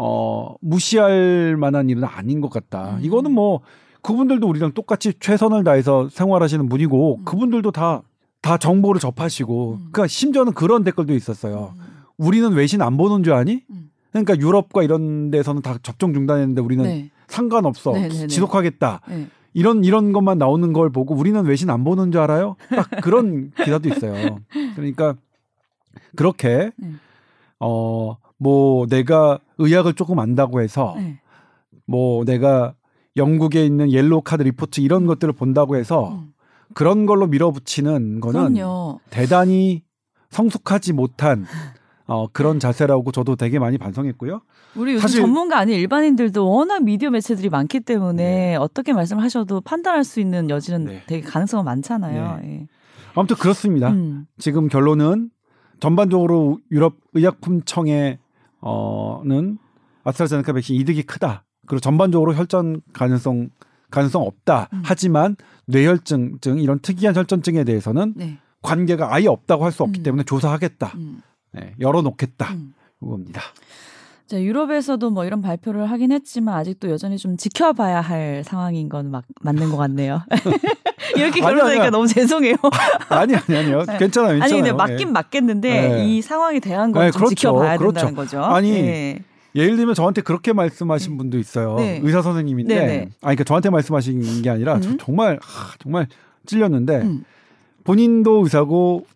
어 0.00 0.54
무시할 0.60 1.56
만한 1.56 1.88
일은 1.90 2.04
아닌 2.04 2.40
것 2.40 2.50
같다. 2.50 2.96
음. 2.96 2.98
이거는 3.02 3.32
뭐 3.32 3.60
그분들도 4.02 4.46
우리랑 4.48 4.72
똑같이 4.72 5.12
최선을 5.18 5.64
다해서 5.64 6.08
생활하시는 6.08 6.68
분이고 6.68 7.16
음. 7.20 7.24
그분들도 7.24 7.72
다 7.72 8.02
다 8.40 8.56
정보를 8.56 9.00
접하시고 9.00 9.72
음. 9.72 9.78
그러니까 9.92 10.06
심지어는 10.06 10.52
그런 10.52 10.84
댓글도 10.84 11.14
있었어요. 11.14 11.74
음. 11.76 11.82
우리는 12.16 12.50
외신 12.52 12.82
안 12.82 12.96
보는 12.96 13.22
줄 13.22 13.32
아니? 13.32 13.62
음. 13.70 13.90
그러니까 14.12 14.38
유럽과 14.38 14.82
이런 14.82 15.30
데서는 15.30 15.62
다 15.62 15.76
접종 15.82 16.14
중단했는데 16.14 16.60
우리는 16.62 16.84
네. 16.84 17.10
상관없어 17.26 17.92
네네네. 17.92 18.26
지속하겠다. 18.28 19.00
네. 19.08 19.28
이런 19.54 19.84
이런 19.84 20.12
것만 20.12 20.38
나오는 20.38 20.72
걸 20.72 20.90
보고 20.90 21.14
우리는 21.14 21.44
외신 21.44 21.68
안 21.68 21.84
보는 21.84 22.12
줄 22.12 22.20
알아요? 22.20 22.56
딱 22.70 22.88
그런 23.02 23.50
기사도 23.50 23.88
있어요. 23.88 24.38
그러니까 24.76 25.16
그렇게 26.16 26.70
음. 26.82 27.00
어 27.60 28.16
뭐 28.38 28.86
내가 28.86 29.38
의학을 29.58 29.94
조금 29.94 30.18
안다고 30.18 30.60
해서 30.60 30.94
네. 30.96 31.20
뭐 31.86 32.24
내가 32.24 32.74
영국에 33.16 33.64
있는 33.66 33.90
Yellow 33.90 34.22
Card 34.22 34.42
Report 34.42 34.80
이런 34.80 35.06
것들을 35.06 35.32
본다고 35.34 35.76
해서 35.76 36.12
음. 36.12 36.32
그런 36.74 37.06
걸로 37.06 37.26
밀어붙이는 37.26 38.20
거는 38.20 38.54
그럼요. 38.54 39.00
대단히 39.10 39.82
성숙하지 40.30 40.92
못한 40.92 41.46
어 42.06 42.26
그런 42.28 42.60
자세라고 42.60 43.10
저도 43.12 43.36
되게 43.36 43.58
많이 43.58 43.76
반성했고요. 43.76 44.40
우리 44.76 44.92
요즘 44.92 45.02
사실- 45.02 45.20
전문가 45.22 45.58
아닌 45.58 45.78
일반인들도 45.78 46.48
워낙 46.48 46.84
미디어 46.84 47.10
매체들이 47.10 47.48
많기 47.48 47.80
때문에 47.80 48.56
어떻게 48.56 48.92
말씀하셔도 48.92 49.62
판단할 49.62 50.04
수 50.04 50.20
있는 50.20 50.48
여지는 50.48 50.84
네. 50.84 51.02
되게 51.06 51.26
가능성은 51.26 51.64
많잖아요. 51.64 52.40
예. 52.44 52.66
아무튼 53.14 53.36
그렇습니다. 53.36 53.90
음. 53.90 54.26
지금 54.38 54.68
결론은 54.68 55.30
전반적으로 55.80 56.58
유럽 56.70 56.94
의약품청의 57.14 58.18
어는 58.60 59.58
아스트라제네카 60.04 60.52
백신 60.52 60.76
이득이 60.76 61.02
크다. 61.02 61.44
그리고 61.66 61.80
전반적으로 61.80 62.34
혈전 62.34 62.82
가능성 62.92 63.50
가능성 63.90 64.22
없다. 64.22 64.68
음. 64.72 64.82
하지만 64.84 65.36
뇌혈증증 65.66 66.58
이런 66.58 66.78
특이한 66.80 67.14
혈전증에 67.16 67.64
대해서는 67.64 68.14
네. 68.16 68.38
관계가 68.62 69.14
아예 69.14 69.26
없다고 69.28 69.64
할 69.64 69.72
수 69.72 69.82
없기 69.82 70.00
음. 70.00 70.02
때문에 70.02 70.24
조사하겠다. 70.24 70.92
음. 70.96 71.22
네, 71.52 71.74
열어놓겠다. 71.80 72.52
음. 72.52 72.74
이겁니다. 73.02 73.40
자, 74.28 74.40
유럽에서도 74.40 75.08
뭐 75.10 75.24
이런 75.24 75.40
발표를 75.40 75.90
하긴 75.90 76.12
했지만 76.12 76.54
아직도 76.56 76.90
여전히 76.90 77.16
좀 77.16 77.38
지켜봐야 77.38 78.02
할 78.02 78.44
상황인 78.44 78.88
건 78.90 79.08
막 79.08 79.24
맞는 79.40 79.70
것 79.70 79.78
같네요. 79.78 80.22
이렇게 81.16 81.42
아니야. 81.42 81.88
너무 81.88 82.06
죄송해요. 82.06 82.56
아니 83.08 83.34
아니 83.34 83.56
아니요. 83.56 83.84
네. 83.86 83.96
괜찮아요. 83.98 83.98
괜찮아요. 83.98 84.42
아니 84.42 84.52
근데 84.52 84.72
맞긴 84.72 85.08
예. 85.08 85.12
맞겠는데 85.12 85.88
네. 85.88 86.06
이 86.06 86.20
상황에 86.20 86.60
대한 86.60 86.92
건 86.92 87.06
네, 87.06 87.10
좀 87.10 87.20
그렇죠. 87.20 87.34
지켜봐야 87.34 87.78
그렇죠. 87.78 87.94
된다는 87.94 88.14
거죠. 88.14 88.42
아니, 88.42 88.72
예. 88.72 89.18
예를 89.54 89.76
들면 89.76 89.94
저한테 89.94 90.20
그렇게 90.20 90.52
말씀하신 90.52 91.16
분도 91.16 91.38
있어요. 91.38 91.76
네. 91.76 92.00
의사 92.02 92.20
선생님인데, 92.20 92.74
네, 92.74 92.86
네. 92.86 92.94
아니 92.98 93.08
그러니까 93.36 93.44
저한테 93.44 93.70
말씀하신 93.70 94.42
게 94.42 94.50
아니라 94.50 94.78
저 94.80 94.90
음. 94.90 94.98
정말 95.00 95.38
하, 95.40 95.74
정말 95.78 96.06
찔렸는데 96.44 96.96
음. 96.98 97.24
본인도 97.84 98.44
의사고 98.44 99.06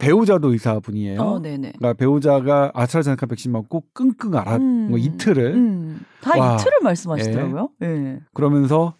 배우자도 0.00 0.52
의사분이에요. 0.52 1.20
어. 1.20 1.40
그러니까 1.40 1.92
배우자가 1.92 2.70
아스트라제네카 2.74 3.26
백신 3.26 3.52
맞고 3.52 3.84
끙끙 3.92 4.34
앓아 4.34 4.56
음. 4.56 4.88
뭐 4.90 4.98
이틀을 4.98 5.54
음. 5.54 6.00
다 6.20 6.38
와. 6.38 6.54
이틀을 6.56 6.78
말씀하시더라고요. 6.82 7.68
예. 7.82 8.20
그러면서 8.32 8.94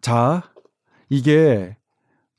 자 0.00 0.42
이게 1.08 1.76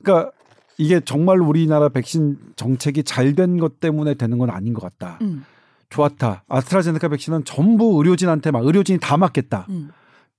그러니까 0.02 0.30
이게 0.78 1.00
정말로 1.00 1.46
우리나라 1.46 1.88
백신 1.88 2.38
정책이 2.56 3.02
잘 3.02 3.34
된 3.34 3.58
것 3.58 3.80
때문에 3.80 4.14
되는 4.14 4.38
건 4.38 4.50
아닌 4.50 4.72
것 4.72 4.80
같다. 4.82 5.18
음. 5.22 5.44
좋았다. 5.90 6.44
아스트라제네카 6.48 7.08
백신은 7.08 7.44
전부 7.44 7.96
의료진한테 7.98 8.50
막 8.50 8.64
의료진이 8.64 9.00
다 9.00 9.16
맞겠다. 9.16 9.66
음. 9.70 9.90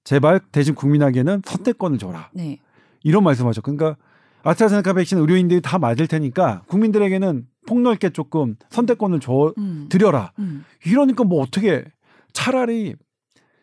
제발 0.06 0.40
대신 0.52 0.76
국민에게는 0.76 1.42
선택권을 1.46 1.98
줘라. 1.98 2.30
네. 2.34 2.60
이런 3.04 3.24
말씀하셨. 3.24 3.64
그러니까 3.64 3.98
아스트라제네카 4.44 4.94
백신 4.94 5.18
의료인들이 5.18 5.62
다 5.62 5.78
맞을 5.80 6.08
테니까 6.08 6.64
국민들에게는 6.68 7.48
폭넓게 7.68 8.10
조금 8.12 8.56
선택권을 8.70 9.20
줘 9.20 9.54
음. 9.58 9.88
드려라. 9.90 10.32
음. 10.40 10.64
이러니까 10.86 11.24
뭐 11.24 11.42
어떻게 11.42 11.84
차라리 12.34 12.96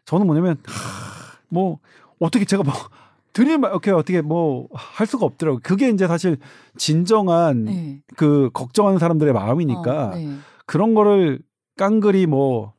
저는 0.05 0.27
뭐냐면 0.27 0.57
하, 0.67 1.39
뭐 1.49 1.79
어떻게 2.21 2.45
제가 2.45 2.63
뭐 2.63 2.73
드릴 3.33 3.59
말 3.59 3.71
이렇게 3.71 3.91
어떻게 3.91 4.21
뭐 4.23 4.69
할 4.73 5.07
수가 5.07 5.27
없더라고요. 5.27 5.61
그게 5.63 5.89
이제 5.91 6.07
사실 6.07 6.39
진정한 6.77 7.65
네. 7.65 8.03
그 8.17 8.51
걱정하는 8.55 8.99
사람들의 8.99 9.33
마음이니까 9.35 10.09
어, 10.09 10.15
네. 10.15 10.37
그런 10.67 10.95
거를 10.95 11.41
깡그리 11.77 12.27
뭐 12.27 12.73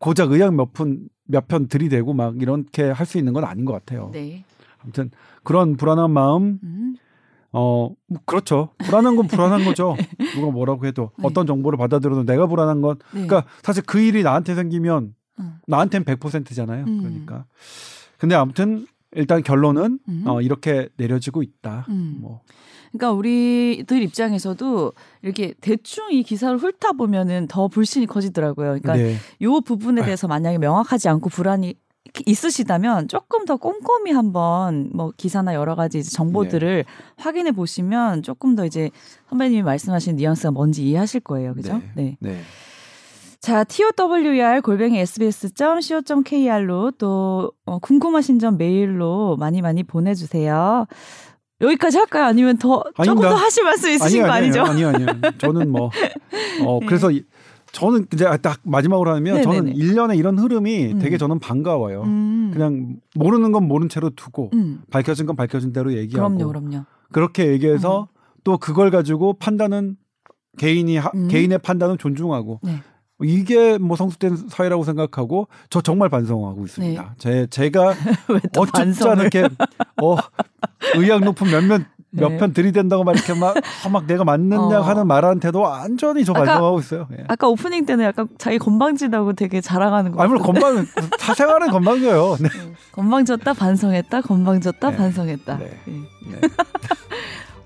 고작 0.00 0.30
의학 0.32 0.54
몇 0.54 0.72
푼 0.72 1.08
몇 1.30 1.46
편 1.48 1.68
들이대고 1.68 2.14
막 2.14 2.40
이렇게 2.40 2.84
할 2.90 3.06
수 3.06 3.18
있는 3.18 3.32
건 3.32 3.44
아닌 3.44 3.64
것 3.64 3.72
같아요. 3.72 4.10
네. 4.12 4.44
아무튼 4.78 5.10
그런 5.42 5.76
불안한 5.76 6.10
마음 6.10 6.58
음. 6.62 6.96
어 7.52 7.90
뭐 8.08 8.20
그렇죠. 8.24 8.70
불안한 8.78 9.16
건 9.16 9.26
불안한 9.26 9.64
거죠. 9.64 9.96
누가 10.34 10.50
뭐라고 10.50 10.86
해도 10.86 11.10
네. 11.18 11.24
어떤 11.26 11.46
정보를 11.46 11.76
받아들여도 11.76 12.24
내가 12.24 12.46
불안한 12.46 12.80
건 12.80 12.96
네. 13.12 13.26
그러니까 13.26 13.44
사실 13.62 13.82
그 13.84 14.00
일이 14.00 14.22
나한테 14.22 14.54
생기면 14.54 15.14
음. 15.40 15.54
나한텐 15.66 16.04
100%잖아요. 16.04 16.84
음. 16.86 16.98
그러니까. 16.98 17.44
근데 18.18 18.34
아무튼 18.34 18.86
일단 19.12 19.42
결론은 19.42 19.98
음. 20.08 20.24
어, 20.26 20.40
이렇게 20.40 20.88
내려지고 20.96 21.42
있다. 21.42 21.86
음. 21.88 22.18
뭐 22.20 22.40
그러니까 22.92 23.12
우리들 23.12 24.02
입장에서도 24.02 24.92
이렇게 25.22 25.54
대충 25.60 26.10
이 26.10 26.22
기사를 26.22 26.56
훑다 26.56 26.92
보면은 26.92 27.46
더 27.46 27.68
불신이 27.68 28.06
커지더라고요. 28.06 28.78
그러니까 28.80 28.94
네. 28.96 29.16
요 29.42 29.60
부분에 29.60 30.02
대해서 30.04 30.26
만약에 30.26 30.58
명확하지 30.58 31.08
않고 31.08 31.28
불안이 31.28 31.74
있으시다면 32.26 33.08
조금 33.08 33.44
더 33.44 33.56
꼼꼼히 33.56 34.12
한번 34.12 34.90
뭐 34.92 35.12
기사나 35.16 35.54
여러 35.54 35.74
가지 35.74 36.02
정보들을 36.02 36.84
확인해 37.16 37.52
보시면 37.52 38.22
조금 38.22 38.54
더 38.56 38.64
이제 38.64 38.90
선배님이 39.28 39.62
말씀하신 39.62 40.16
뉘앙스가 40.16 40.50
뭔지 40.52 40.84
이해하실 40.88 41.20
거예요. 41.20 41.54
그죠? 41.54 41.80
네. 41.94 42.16
네. 42.20 42.40
자, 43.40 43.62
TOWR 43.64 44.60
골뱅이 44.62 44.98
sbs.co.kr로 44.98 46.92
또 46.98 47.52
어, 47.66 47.78
궁금하신 47.78 48.38
점 48.38 48.56
메일로 48.58 49.36
많이 49.38 49.62
많이 49.62 49.82
보내 49.84 50.14
주세요. 50.14 50.86
여기까지 51.60 51.98
할까요? 51.98 52.24
아니면 52.24 52.56
더 52.56 52.84
조금 52.96 53.02
아닙니다. 53.02 53.28
더 53.30 53.34
하실 53.34 53.64
말씀 53.64 53.90
있으신 53.90 54.22
거 54.22 54.30
아니죠? 54.30 54.62
아니요, 54.62 54.88
아니요. 54.88 55.06
저는 55.38 55.70
뭐, 55.70 55.90
어, 56.64 56.78
그래서 56.86 57.10
이- 57.10 57.24
저는 57.72 58.06
이제 58.12 58.24
딱 58.42 58.60
마지막으로 58.64 59.14
하면 59.16 59.36
네, 59.36 59.42
저는 59.42 59.64
네, 59.66 59.70
네. 59.72 59.76
일년에 59.76 60.16
이런 60.16 60.38
흐름이 60.38 60.92
음. 60.94 60.98
되게 60.98 61.16
저는 61.18 61.38
반가워요. 61.38 62.02
음. 62.02 62.50
그냥 62.52 62.96
모르는 63.14 63.52
건 63.52 63.68
모른 63.68 63.88
채로 63.88 64.10
두고 64.10 64.50
음. 64.54 64.82
밝혀진 64.90 65.26
건 65.26 65.36
밝혀진 65.36 65.72
대로 65.72 65.92
얘기하고 65.92 66.34
그럼요, 66.36 66.52
그럼요. 66.52 66.84
그렇게 67.12 67.46
얘기해서 67.48 68.08
또 68.44 68.58
그걸 68.58 68.90
가지고 68.90 69.34
판단은 69.34 69.96
개인이 70.58 70.96
하- 70.96 71.10
음. 71.14 71.28
개인의 71.28 71.58
판단은 71.58 71.98
존중하고 71.98 72.60
네. 72.62 72.82
이게 73.22 73.78
뭐 73.78 73.96
성숙된 73.96 74.36
사회라고 74.48 74.84
생각하고 74.84 75.48
저 75.70 75.80
정말 75.80 76.08
반성하고 76.08 76.64
있습니다. 76.64 77.14
제 77.18 77.46
제가 77.50 77.94
어쭙지? 78.56 79.08
않게 79.08 79.48
어 80.02 80.16
의학 80.96 81.22
높은 81.24 81.50
몇몇 81.50 81.78
네. 81.78 81.84
몇 82.10 82.38
편 82.38 82.52
들이댄다고 82.54 83.04
막 83.04 83.14
이렇게 83.16 83.34
막, 83.34 83.54
아, 83.84 83.88
막 83.90 84.06
내가 84.06 84.24
맞느냐 84.24 84.78
어. 84.78 84.82
하는 84.82 85.06
말한테도 85.06 85.60
완전히 85.60 86.24
저 86.24 86.32
반성하고 86.32 86.78
있어요. 86.80 87.06
예. 87.18 87.24
아까 87.28 87.48
오프닝 87.48 87.84
때는 87.84 88.04
약간 88.06 88.28
자기 88.38 88.58
건방지다고 88.58 89.34
되게 89.34 89.60
자랑하는 89.60 90.12
거. 90.12 90.20
아니 90.22 90.28
물론 90.28 90.42
건방 90.44 90.86
사생활은 91.18 91.70
건방져요. 91.70 92.36
네. 92.40 92.48
건방졌다 92.92 93.52
반성했다 93.52 94.22
건방졌다 94.22 94.90
네. 94.90 94.96
반성했다. 94.96 95.58
네. 95.58 95.70
예. 95.88 95.92
네. 95.92 96.40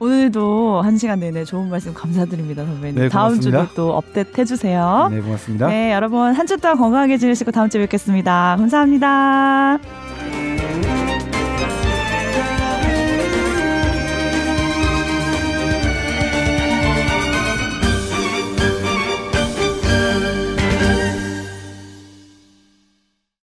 오늘도 0.01 0.81
한 0.83 0.99
시간 0.99 1.21
내내 1.21 1.45
좋은 1.45 1.71
말씀 1.71 1.95
감사드립니다 1.95 2.65
선배님. 2.67 3.01
네, 3.01 3.09
다음. 3.09 3.39
주도 3.41 3.65
또 3.77 3.93
업데이트 3.97 4.41
해주세요. 4.41 5.07
네, 5.13 5.21
고맙습니다. 5.21 5.69
네, 5.69 5.93
여러분 5.93 6.33
한 6.33 6.45
주 6.49 6.57
동안 6.57 6.77
건강하게 6.77 7.19
지내시고 7.19 7.53
다음 7.53 7.69
주에 7.69 7.83
뵙겠습니다. 7.83 8.57
감사합니다. 8.59 9.79